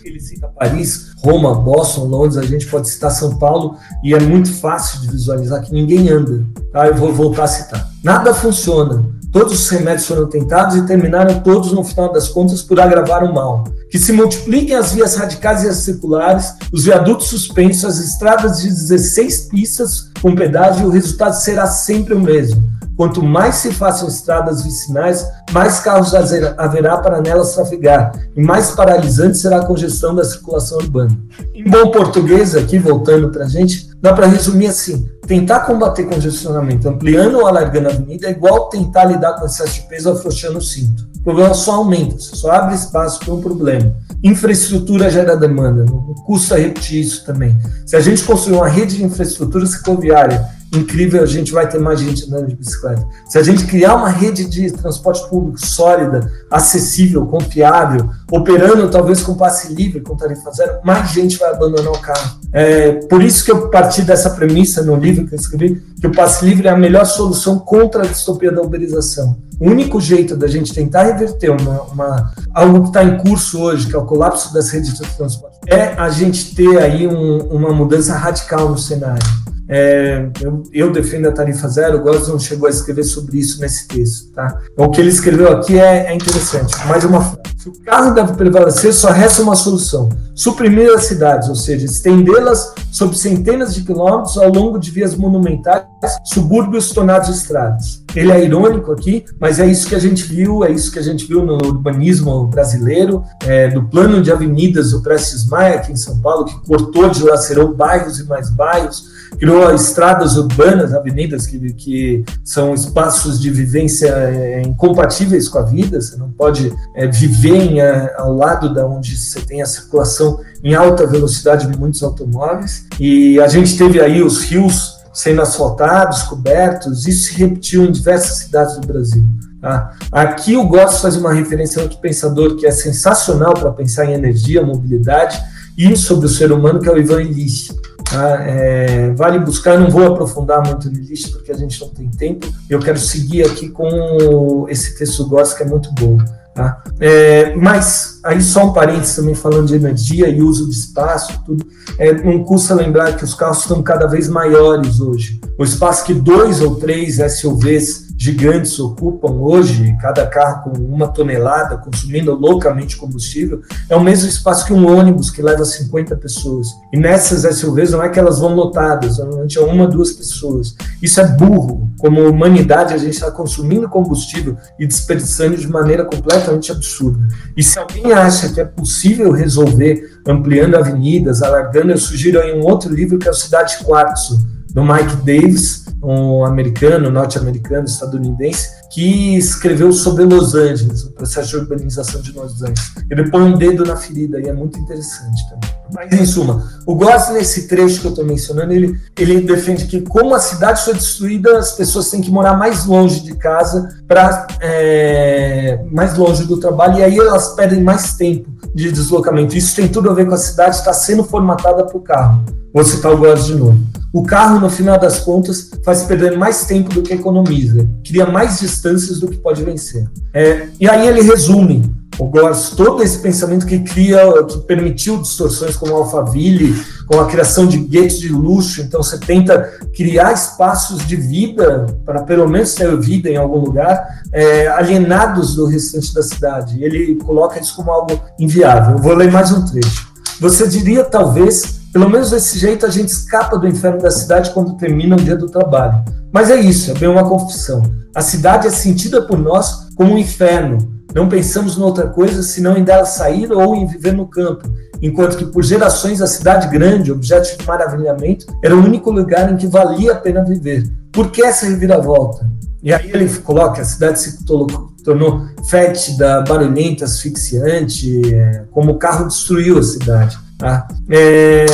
Ele 0.05 0.19
cita 0.19 0.47
Paris, 0.49 1.13
Roma, 1.23 1.55
Boston, 1.55 2.03
Londres, 2.03 2.37
a 2.37 2.43
gente 2.43 2.67
pode 2.67 2.87
citar 2.89 3.09
São 3.09 3.39
Paulo, 3.39 3.75
e 4.03 4.13
é 4.13 4.19
muito 4.19 4.53
fácil 4.53 5.01
de 5.01 5.07
visualizar 5.07 5.63
que 5.63 5.73
ninguém 5.73 6.09
anda. 6.09 6.45
Tá? 6.71 6.87
Eu 6.87 6.95
vou 6.95 7.11
voltar 7.11 7.45
a 7.45 7.47
citar. 7.47 7.89
Nada 8.03 8.35
funciona. 8.35 9.16
Todos 9.37 9.53
os 9.53 9.69
remédios 9.69 10.07
foram 10.07 10.27
tentados 10.27 10.75
e 10.75 10.87
terminaram 10.87 11.41
todos, 11.41 11.71
no 11.71 11.83
final 11.83 12.11
das 12.11 12.27
contas, 12.27 12.63
por 12.63 12.79
agravar 12.79 13.23
o 13.23 13.31
mal. 13.31 13.65
Que 13.87 13.99
se 13.99 14.11
multipliquem 14.11 14.75
as 14.75 14.93
vias 14.93 15.15
radicais 15.15 15.63
e 15.63 15.69
as 15.69 15.75
circulares, 15.77 16.55
os 16.73 16.85
viadutos 16.85 17.27
suspensos, 17.27 17.85
as 17.85 17.99
estradas 17.99 18.61
de 18.61 18.69
16 18.69 19.41
pistas 19.41 20.09
com 20.23 20.33
pedágio, 20.33 20.87
o 20.87 20.89
resultado 20.89 21.33
será 21.33 21.67
sempre 21.67 22.15
o 22.15 22.19
mesmo. 22.19 22.67
Quanto 22.97 23.21
mais 23.21 23.55
se 23.57 23.71
façam 23.71 24.07
estradas 24.07 24.63
vicinais, 24.63 25.23
mais 25.51 25.79
carros 25.79 26.15
haverá 26.15 26.97
para 26.97 27.21
nelas 27.21 27.53
trafegar, 27.53 28.11
e 28.35 28.41
mais 28.41 28.71
paralisante 28.71 29.37
será 29.37 29.59
a 29.59 29.65
congestão 29.65 30.15
da 30.15 30.25
circulação 30.25 30.79
urbana. 30.79 31.15
Em 31.53 31.63
bom 31.69 31.91
português, 31.91 32.55
aqui 32.55 32.79
voltando 32.79 33.29
para 33.29 33.45
a 33.45 33.47
gente, 33.47 33.87
dá 34.01 34.13
para 34.13 34.25
resumir 34.25 34.65
assim: 34.65 35.07
tentar 35.27 35.59
combater 35.59 36.05
congestionamento 36.05 36.89
ampliando 36.89 37.37
ou 37.37 37.45
alargando 37.45 37.87
a 37.87 37.91
avenida 37.91 38.27
é 38.27 38.31
igual 38.31 38.67
tentar 38.69 39.05
lidar 39.05 39.33
com 39.33 39.45
excesso 39.45 39.75
de 39.75 39.81
peso 39.87 40.09
afrouxando 40.09 40.57
o 40.57 40.61
cinto. 40.61 41.07
O 41.17 41.23
problema 41.23 41.53
só 41.53 41.75
aumenta, 41.75 42.17
só 42.17 42.51
abre 42.51 42.73
espaço 42.73 43.19
para 43.19 43.33
um 43.33 43.41
problema. 43.41 43.93
Infraestrutura 44.23 45.11
gera 45.11 45.37
demanda, 45.37 45.85
não 45.85 46.15
custa 46.25 46.57
repetir 46.57 47.01
isso 47.01 47.23
também. 47.25 47.55
Se 47.85 47.95
a 47.95 47.99
gente 47.99 48.23
construir 48.23 48.55
uma 48.55 48.67
rede 48.67 48.97
de 48.97 49.03
infraestrutura 49.03 49.67
cicloviária 49.67 50.56
incrível, 50.73 51.23
a 51.23 51.25
gente 51.25 51.51
vai 51.51 51.67
ter 51.67 51.79
mais 51.79 51.99
gente 51.99 52.25
andando 52.25 52.47
de 52.47 52.55
bicicleta. 52.55 53.05
Se 53.27 53.37
a 53.37 53.43
gente 53.43 53.65
criar 53.65 53.95
uma 53.95 54.09
rede 54.09 54.45
de 54.45 54.71
transporte 54.71 55.27
público 55.29 55.65
sólida, 55.65 56.31
acessível, 56.51 57.25
confiável, 57.25 58.09
operando 58.31 58.89
talvez 58.89 59.21
com 59.21 59.35
passe 59.35 59.73
livre, 59.73 60.01
com 60.01 60.15
tarifa 60.15 60.51
zero, 60.51 60.79
mais 60.83 61.11
gente 61.11 61.37
vai 61.37 61.51
abandonar 61.51 61.91
o 61.91 61.99
carro. 61.99 62.37
É, 62.51 62.93
por 63.07 63.21
isso 63.21 63.43
que 63.43 63.51
eu 63.51 63.69
parti 63.69 64.01
dessa 64.01 64.29
premissa 64.31 64.81
no 64.81 64.95
livro 64.95 65.25
que 65.25 65.35
eu 65.35 65.39
escrevi, 65.39 65.81
que 65.99 66.07
o 66.07 66.11
passe 66.11 66.45
livre 66.45 66.67
é 66.67 66.71
a 66.71 66.77
melhor 66.77 67.05
solução 67.05 67.59
contra 67.59 68.03
a 68.03 68.07
distopia 68.07 68.51
da 68.51 68.61
uberização. 68.61 69.37
O 69.59 69.69
único 69.69 69.99
jeito 69.99 70.35
da 70.35 70.47
gente 70.47 70.73
tentar 70.73 71.03
reverter 71.03 71.49
uma, 71.49 71.81
uma 71.83 72.33
algo 72.53 72.83
que 72.83 72.87
está 72.89 73.03
em 73.03 73.17
curso 73.17 73.59
hoje, 73.59 73.87
que 73.87 73.95
é 73.95 73.97
o 73.97 74.05
colapso 74.05 74.53
das 74.53 74.69
redes 74.69 74.93
de 74.93 75.07
transporte, 75.15 75.57
é 75.65 75.93
a 75.97 76.09
gente 76.09 76.53
ter 76.53 76.77
aí 76.77 77.07
um, 77.07 77.39
uma 77.47 77.73
mudança 77.73 78.13
radical 78.13 78.69
no 78.69 78.77
cenário. 78.77 79.25
É, 79.69 80.29
eu, 80.41 80.63
eu, 80.71 80.91
defendo 80.91 81.27
a 81.27 81.31
tarifa 81.31 81.67
zero, 81.67 81.97
o 81.97 82.01
Gosson 82.01 82.39
chegou 82.39 82.67
a 82.67 82.69
escrever 82.69 83.03
sobre 83.03 83.37
isso 83.37 83.59
nesse 83.59 83.87
texto. 83.87 84.31
Tá? 84.31 84.61
O 84.77 84.89
que 84.89 85.01
ele 85.01 85.09
escreveu 85.09 85.51
aqui 85.51 85.77
é, 85.77 86.07
é 86.07 86.15
interessante. 86.15 86.75
Mais 86.87 87.03
uma 87.03 87.21
frase. 87.21 87.47
Se 87.57 87.69
o 87.69 87.73
carro 87.83 88.13
deve 88.13 88.33
prevalecer, 88.33 88.93
só 88.93 89.09
resta 89.09 89.41
uma 89.41 89.55
solução: 89.55 90.09
suprimir 90.33 90.93
as 90.93 91.05
cidades, 91.05 91.49
ou 91.49 91.55
seja, 91.55 91.85
estendê-las 91.85 92.73
sobre 92.91 93.17
centenas 93.17 93.75
de 93.75 93.81
quilômetros 93.81 94.37
ao 94.37 94.49
longo 94.49 94.79
de 94.79 94.89
vias 94.89 95.15
monumentais, 95.15 95.83
subúrbios 96.23 96.91
tornados 96.91 97.29
estradas. 97.29 98.03
Ele 98.15 98.31
é 98.31 98.43
irônico 98.43 98.91
aqui, 98.91 99.25
mas 99.39 99.59
é 99.59 99.65
isso 99.65 99.87
que 99.87 99.95
a 99.95 99.99
gente 99.99 100.23
viu, 100.23 100.63
é 100.63 100.71
isso 100.71 100.91
que 100.91 100.99
a 100.99 101.01
gente 101.03 101.25
viu 101.25 101.45
no 101.45 101.55
urbanismo 101.55 102.47
brasileiro, 102.47 103.23
é, 103.43 103.67
do 103.67 103.83
plano 103.83 104.21
de 104.21 104.31
avenidas 104.31 104.91
do 104.91 105.01
Prestes 105.01 105.45
Maia 105.47 105.75
aqui 105.75 105.91
em 105.91 105.97
São 105.97 106.19
Paulo, 106.19 106.45
que 106.45 106.65
cortou, 106.65 107.09
dilacerou 107.09 107.73
bairros 107.73 108.19
e 108.19 108.23
mais 108.25 108.49
bairros 108.49 109.16
criou 109.37 109.73
estradas 109.73 110.37
urbanas, 110.37 110.93
avenidas 110.93 111.45
que, 111.45 111.73
que 111.73 112.25
são 112.43 112.73
espaços 112.73 113.39
de 113.39 113.49
vivência 113.49 114.07
é, 114.07 114.61
incompatíveis 114.61 115.47
com 115.47 115.59
a 115.59 115.63
vida, 115.63 116.01
você 116.01 116.17
não 116.17 116.31
pode 116.31 116.73
é, 116.95 117.07
viver 117.07 117.55
em, 117.55 117.79
é, 117.79 118.13
ao 118.17 118.33
lado 118.33 118.73
da 118.73 118.85
onde 118.85 119.15
você 119.15 119.39
tem 119.41 119.61
a 119.61 119.65
circulação 119.65 120.39
em 120.63 120.73
alta 120.73 121.05
velocidade 121.05 121.67
de 121.67 121.77
muitos 121.77 122.01
automóveis, 122.03 122.85
e 122.99 123.39
a 123.39 123.47
gente 123.47 123.77
teve 123.77 124.01
aí 124.01 124.21
os 124.21 124.43
rios 124.43 124.97
sendo 125.13 125.41
asfaltados, 125.41 126.23
cobertos, 126.23 127.07
isso 127.07 127.29
se 127.29 127.39
repetiu 127.39 127.83
em 127.85 127.91
diversas 127.91 128.37
cidades 128.37 128.75
do 128.75 128.85
Brasil. 128.85 129.23
Tá? 129.59 129.91
Aqui 130.11 130.53
eu 130.53 130.63
gosto 130.67 130.97
de 130.97 131.01
fazer 131.01 131.19
uma 131.19 131.33
referência 131.33 131.79
a 131.79 131.83
outro 131.83 131.97
pensador 131.97 132.55
que 132.55 132.67
é 132.67 132.71
sensacional 132.71 133.53
para 133.53 133.71
pensar 133.71 134.05
em 134.05 134.13
energia, 134.13 134.63
mobilidade 134.63 135.41
e 135.75 135.95
sobre 135.95 136.27
o 136.27 136.29
ser 136.29 136.51
humano, 136.51 136.79
que 136.79 136.87
é 136.87 136.91
o 136.91 136.97
Ivan 136.97 137.21
Illich. 137.21 137.75
Tá? 138.09 138.41
É, 138.41 139.11
vale 139.11 139.39
buscar, 139.39 139.77
não 139.77 139.89
vou 139.89 140.05
aprofundar 140.05 140.65
muito 140.65 140.89
no 140.89 140.97
lixo 140.97 141.31
porque 141.31 141.51
a 141.51 141.57
gente 141.57 141.79
não 141.81 141.89
tem 141.89 142.09
tempo. 142.09 142.47
Eu 142.69 142.79
quero 142.79 142.97
seguir 142.97 143.45
aqui 143.45 143.69
com 143.69 144.65
esse 144.69 144.97
texto 144.97 145.25
Góes 145.27 145.53
que 145.53 145.63
é 145.63 145.65
muito 145.65 145.91
bom. 145.93 146.17
Tá? 146.55 146.81
É, 146.99 147.53
mas 147.55 148.19
aí 148.23 148.41
só 148.41 148.65
um 148.65 148.73
parênteses 148.73 149.15
também 149.15 149.35
falando 149.35 149.67
de 149.67 149.75
energia 149.75 150.27
e 150.27 150.41
uso 150.41 150.67
de 150.67 150.75
espaço, 150.75 151.39
tudo. 151.45 151.63
É, 151.99 152.13
não 152.13 152.43
custa 152.43 152.73
lembrar 152.73 153.15
que 153.15 153.23
os 153.23 153.35
carros 153.35 153.59
estão 153.59 153.83
cada 153.83 154.07
vez 154.07 154.27
maiores 154.27 154.99
hoje. 154.99 155.39
O 155.59 155.63
espaço 155.63 156.03
que 156.05 156.13
dois 156.13 156.61
ou 156.61 156.75
três 156.75 157.17
SUVs 157.33 158.06
gigantes 158.17 158.79
ocupam 158.79 159.31
hoje, 159.33 159.95
cada 160.01 160.25
carro 160.25 160.63
com 160.63 160.79
uma 160.79 161.07
tonelada, 161.07 161.77
consumindo 161.77 162.33
loucamente 162.33 162.97
combustível, 162.97 163.61
é 163.87 163.95
o 163.95 164.03
mesmo 164.03 164.27
espaço 164.27 164.65
que 164.65 164.73
um 164.73 164.87
ônibus 164.87 165.29
que 165.29 165.41
leva 165.41 165.63
50 165.63 166.15
pessoas. 166.15 166.67
E 166.91 166.97
nessas 166.97 167.43
SUVs 167.57 167.91
não 167.91 168.01
é 168.01 168.09
que 168.09 168.17
elas 168.17 168.39
vão 168.39 168.55
lotadas, 168.55 169.19
normalmente 169.19 169.59
é 169.59 169.61
uma, 169.61 169.87
duas 169.87 170.11
pessoas. 170.13 170.75
Isso 171.01 171.21
é 171.21 171.27
burro. 171.27 171.87
Como 171.99 172.27
humanidade, 172.27 172.93
a 172.93 172.97
gente 172.97 173.13
está 173.13 173.29
consumindo 173.29 173.87
combustível 173.87 174.57
e 174.79 174.87
desperdiçando 174.87 175.55
de 175.55 175.67
maneira 175.67 176.03
completamente 176.03 176.71
absurda. 176.71 177.19
E 177.55 177.63
se 177.63 177.77
alguém 177.77 178.13
acha 178.13 178.49
que 178.49 178.59
é 178.59 178.65
possível 178.65 179.31
resolver 179.31 180.19
ampliando 180.25 180.75
avenidas, 180.75 181.43
alargando, 181.43 181.91
eu 181.91 181.97
sugiro 181.97 182.39
aí 182.39 182.53
um 182.53 182.63
outro 182.65 182.93
livro 182.93 183.19
que 183.19 183.27
é 183.27 183.31
o 183.31 183.33
Cidade 183.33 183.77
Quartzo, 183.83 184.56
do 184.73 184.83
Mike 184.83 185.15
Davis, 185.23 185.85
um 186.03 186.43
americano, 186.45 187.09
norte-americano, 187.09 187.85
estadunidense, 187.85 188.69
que 188.91 189.37
escreveu 189.37 189.91
sobre 189.91 190.23
Los 190.23 190.55
Angeles, 190.55 191.03
o 191.03 191.11
processo 191.11 191.49
de 191.49 191.55
urbanização 191.57 192.21
de 192.21 192.31
Los 192.31 192.61
Angeles. 192.61 192.93
Ele 193.09 193.29
põe 193.29 193.41
um 193.41 193.57
dedo 193.57 193.85
na 193.85 193.95
ferida 193.95 194.39
e 194.39 194.47
é 194.47 194.53
muito 194.53 194.77
interessante 194.79 195.49
também. 195.49 195.76
Mas, 195.93 196.11
em 196.11 196.25
suma, 196.25 196.63
o 196.85 196.95
Goss, 196.95 197.29
nesse 197.29 197.67
trecho 197.67 198.01
que 198.01 198.07
eu 198.07 198.11
estou 198.11 198.25
mencionando, 198.25 198.71
ele, 198.71 198.99
ele 199.17 199.41
defende 199.41 199.85
que, 199.85 200.01
como 200.01 200.33
a 200.35 200.39
cidade 200.39 200.83
foi 200.83 200.93
destruída, 200.93 201.57
as 201.57 201.73
pessoas 201.73 202.09
têm 202.09 202.21
que 202.21 202.31
morar 202.31 202.55
mais 202.55 202.85
longe 202.85 203.21
de 203.21 203.35
casa, 203.35 203.89
para 204.07 204.47
é, 204.61 205.79
mais 205.91 206.17
longe 206.17 206.45
do 206.45 206.57
trabalho, 206.57 206.99
e 206.99 207.03
aí 207.03 207.17
elas 207.17 207.49
perdem 207.49 207.81
mais 207.81 208.13
tempo 208.15 208.49
de 208.73 208.91
deslocamento. 208.91 209.55
Isso 209.55 209.75
tem 209.75 209.87
tudo 209.87 210.09
a 210.09 210.13
ver 210.13 210.27
com 210.27 210.33
a 210.33 210.37
cidade 210.37 210.75
estar 210.75 210.93
sendo 210.93 211.23
formatada 211.23 211.85
para 211.85 211.97
o 211.97 212.01
carro. 212.01 212.43
Vou 212.73 212.83
citar 212.83 213.11
o 213.11 213.17
Goss 213.17 213.45
de 213.45 213.55
novo. 213.55 213.79
O 214.13 214.23
carro, 214.23 214.59
no 214.59 214.69
final 214.69 214.99
das 214.99 215.19
contas, 215.19 215.69
faz 215.83 216.03
perder 216.03 216.37
mais 216.37 216.65
tempo 216.65 216.93
do 216.93 217.01
que 217.01 217.13
economiza, 217.13 217.87
cria 218.05 218.25
mais 218.25 218.59
distâncias 218.59 219.19
do 219.19 219.27
que 219.27 219.37
pode 219.37 219.63
vencer. 219.63 220.07
É, 220.33 220.67
e 220.79 220.89
aí 220.89 221.07
ele 221.07 221.21
resume 221.21 221.91
o 222.19 222.25
Gors, 222.25 222.71
todo 222.71 223.03
esse 223.03 223.19
pensamento 223.19 223.65
que 223.65 223.79
cria, 223.79 224.43
que 224.43 224.59
permitiu 224.59 225.21
distorções 225.21 225.75
como 225.75 225.93
o 225.93 225.97
Alphaville, 225.97 226.75
com 227.05 227.19
a 227.19 227.27
criação 227.27 227.67
de 227.67 227.77
guetos 227.77 228.19
de 228.19 228.29
luxo. 228.29 228.81
Então 228.81 229.03
você 229.03 229.17
tenta 229.19 229.61
criar 229.95 230.33
espaços 230.33 231.05
de 231.05 231.15
vida 231.15 231.85
para 232.05 232.23
pelo 232.23 232.47
menos 232.47 232.73
ter 232.73 232.95
vida 232.99 233.29
em 233.29 233.37
algum 233.37 233.59
lugar, 233.59 234.23
é, 234.33 234.67
alienados 234.67 235.55
do 235.55 235.67
restante 235.67 236.13
da 236.13 236.23
cidade. 236.23 236.83
Ele 236.83 237.15
coloca 237.15 237.59
isso 237.59 237.75
como 237.75 237.91
algo 237.91 238.19
inviável. 238.39 238.95
Eu 238.95 239.01
vou 239.01 239.13
ler 239.13 239.31
mais 239.31 239.51
um 239.51 239.63
trecho. 239.65 240.07
Você 240.39 240.67
diria 240.67 241.03
talvez 241.03 241.77
pelo 241.93 242.09
menos 242.09 242.29
desse 242.29 242.59
jeito 242.59 242.85
a 242.85 242.89
gente 242.89 243.09
escapa 243.09 243.57
do 243.57 243.67
inferno 243.67 243.99
da 243.99 244.11
cidade 244.11 244.51
quando 244.51 244.77
termina 244.77 245.15
o 245.15 245.19
dia 245.19 245.35
do 245.35 245.49
trabalho. 245.49 246.03
Mas 246.31 246.49
é 246.49 246.55
isso, 246.55 246.91
é 246.91 246.93
bem 246.93 247.09
uma 247.09 247.27
confissão. 247.27 247.81
A 248.13 248.21
cidade 248.21 248.67
é 248.67 248.69
sentida 248.69 249.21
por 249.21 249.37
nós 249.39 249.87
como 249.95 250.13
um 250.13 250.17
inferno. 250.17 250.96
Não 251.13 251.29
pensamos 251.29 251.77
em 251.77 251.81
outra 251.81 252.07
coisa 252.07 252.43
senão 252.43 252.77
em 252.77 252.83
dela 252.83 253.05
sair 253.05 253.51
ou 253.51 253.75
em 253.75 253.87
viver 253.87 254.13
no 254.13 254.27
campo, 254.27 254.69
enquanto 255.01 255.37
que 255.37 255.45
por 255.45 255.63
gerações 255.63 256.21
a 256.21 256.27
cidade 256.27 256.67
grande, 256.67 257.11
objeto 257.11 257.57
de 257.57 257.65
maravilhamento, 257.65 258.45
era 258.63 258.75
o 258.75 258.83
único 258.83 259.11
lugar 259.11 259.51
em 259.51 259.57
que 259.57 259.67
valia 259.67 260.13
a 260.13 260.15
pena 260.15 260.43
viver. 260.43 260.87
Por 261.11 261.31
que 261.31 261.43
essa 261.43 261.65
reviravolta? 261.65 262.49
E 262.83 262.93
aí 262.93 263.09
ele 263.11 263.27
coloca 263.39 263.81
a 263.81 263.85
cidade 263.85 264.19
se 264.19 264.45
tornou 264.45 265.45
fétida, 265.69 266.41
barulhenta, 266.41 267.05
asfixiante, 267.05 268.33
é, 268.33 268.63
como 268.71 268.91
o 268.91 268.99
carro 268.99 269.27
destruiu 269.27 269.79
a 269.79 269.83
cidade. 269.83 270.37
Tá? 270.57 270.87
É, 271.09 271.65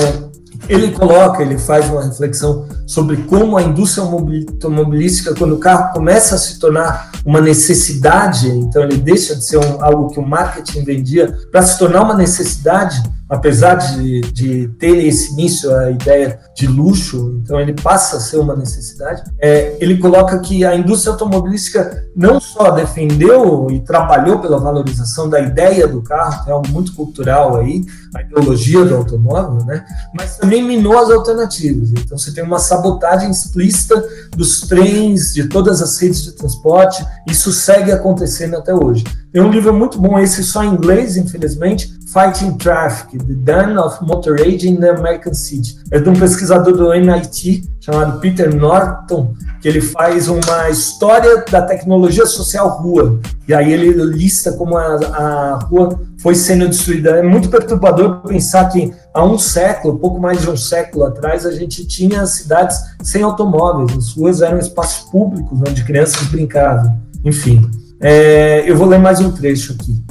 ele 0.68 0.92
coloca, 0.92 1.42
ele 1.42 1.58
faz 1.58 1.90
uma 1.90 2.04
reflexão 2.04 2.66
sobre 2.86 3.18
como 3.18 3.58
a 3.58 3.62
indústria 3.64 4.04
automobilística, 4.04 5.36
quando 5.36 5.56
o 5.56 5.60
carro 5.60 5.94
começa 5.94 6.36
a 6.36 6.38
se 6.38 6.60
tornar 6.60 7.12
uma 7.26 7.42
necessidade, 7.42 8.48
então 8.50 8.84
ele 8.84 8.98
deixa 8.98 9.36
de 9.36 9.46
ser 9.46 9.58
um, 9.58 9.84
algo 9.84 10.10
que 10.10 10.20
o 10.20 10.28
marketing 10.28 10.84
vendia 10.84 11.34
para 11.52 11.62
se 11.62 11.78
tornar 11.78 12.04
uma 12.04 12.16
necessidade, 12.16 13.02
apesar 13.34 13.76
de, 13.76 14.22
de 14.22 14.68
ter 14.80 15.06
esse 15.06 15.34
início 15.34 15.76
a 15.76 15.90
ideia 15.90 16.40
de 16.56 16.68
luxo, 16.68 17.42
então 17.42 17.60
ele 17.60 17.74
passa 17.74 18.18
a 18.18 18.20
ser 18.20 18.38
uma 18.38 18.56
necessidade. 18.56 19.24
É, 19.42 19.76
ele 19.80 19.98
coloca 19.98 20.38
que 20.40 20.64
a 20.64 20.76
indústria 20.76 21.14
automobilística 21.14 22.06
não 22.16 22.40
só 22.40 22.70
defendeu 22.70 23.68
e 23.72 23.80
trabalhou 23.80 24.38
pela 24.40 24.60
valorização 24.60 25.28
da 25.28 25.40
ideia 25.40 25.88
do 25.88 26.04
carro, 26.04 26.44
que 26.44 26.50
é 26.52 26.54
algo 26.54 26.68
muito 26.70 26.94
cultural 26.94 27.58
aí, 27.58 27.84
a 28.16 28.22
ideologia 28.22 28.86
do 28.86 28.96
automóvel, 28.96 29.66
né? 29.66 29.84
Mas 30.16 30.38
também 30.38 30.64
minou 30.64 30.98
as 31.00 31.10
alternativas. 31.10 31.90
Então 31.90 32.18
você 32.18 32.32
tem 32.32 32.44
uma 32.44 32.60
sabotagem 32.60 33.32
explícita 33.32 34.04
dos 34.36 34.62
trens, 34.62 35.34
de 35.34 35.48
todas 35.50 35.82
as 35.82 35.98
redes 35.98 36.22
de 36.22 36.34
transporte. 36.34 37.04
Isso 37.28 37.52
segue 37.52 37.92
acontecendo 37.92 38.58
até 38.58 38.76
hoje. 38.76 39.04
Tem 39.32 39.42
um 39.42 39.50
livro 39.50 39.74
muito 39.74 40.00
bom, 40.00 40.20
esse 40.20 40.44
só 40.44 40.64
em 40.64 40.74
inglês, 40.74 41.18
infelizmente, 41.18 41.92
Fighting 42.14 42.56
Traffic, 42.58 43.18
The 43.26 43.34
Dawn 43.34 43.78
of 43.78 44.04
Motor 44.04 44.40
Age 44.42 44.68
in 44.68 44.78
the 44.78 44.90
American 44.90 45.34
City. 45.34 45.78
É 45.92 46.00
de 46.00 46.10
um 46.10 46.14
pesquisador 46.14 46.76
do 46.76 46.94
MIT 46.94 47.70
chamado 47.80 48.20
Peter 48.20 48.54
Norton, 48.54 49.34
que 49.62 49.68
ele 49.68 49.82
faz 49.82 50.28
uma 50.28 50.70
história 50.70 51.44
da 51.50 51.62
tecnologia 51.62 52.26
social 52.26 52.70
rua. 52.82 53.20
E 53.48 53.54
aí 53.54 53.72
ele 53.72 53.92
lista 54.06 54.54
como 54.54 54.78
a, 54.78 54.96
a 54.96 55.60
rua 55.66 56.00
foi 56.20 56.36
sendo 56.36 56.68
destruída. 56.68 57.12
É 57.12 57.24
muito 57.24 57.50
perturbador 57.50 58.22
pensar 58.22 58.70
que 58.70 58.94
há 59.14 59.24
um 59.24 59.38
século, 59.38 60.00
pouco 60.00 60.20
mais 60.20 60.42
de 60.42 60.50
um 60.50 60.58
século 60.58 61.06
atrás, 61.06 61.46
a 61.46 61.52
gente 61.52 61.86
tinha 61.86 62.26
cidades 62.26 62.78
sem 63.02 63.22
automóveis. 63.22 63.98
As 63.98 64.14
ruas 64.16 64.42
eram 64.42 64.60
espaços 64.60 65.10
públicos 65.10 65.60
onde 65.60 65.84
crianças 65.84 66.28
brincavam. 66.28 66.98
Enfim. 67.26 67.70
É, 68.06 68.70
eu 68.70 68.76
vou 68.76 68.86
ler 68.86 69.00
mais 69.00 69.22
um 69.22 69.32
trecho 69.32 69.72
aqui. 69.72 70.04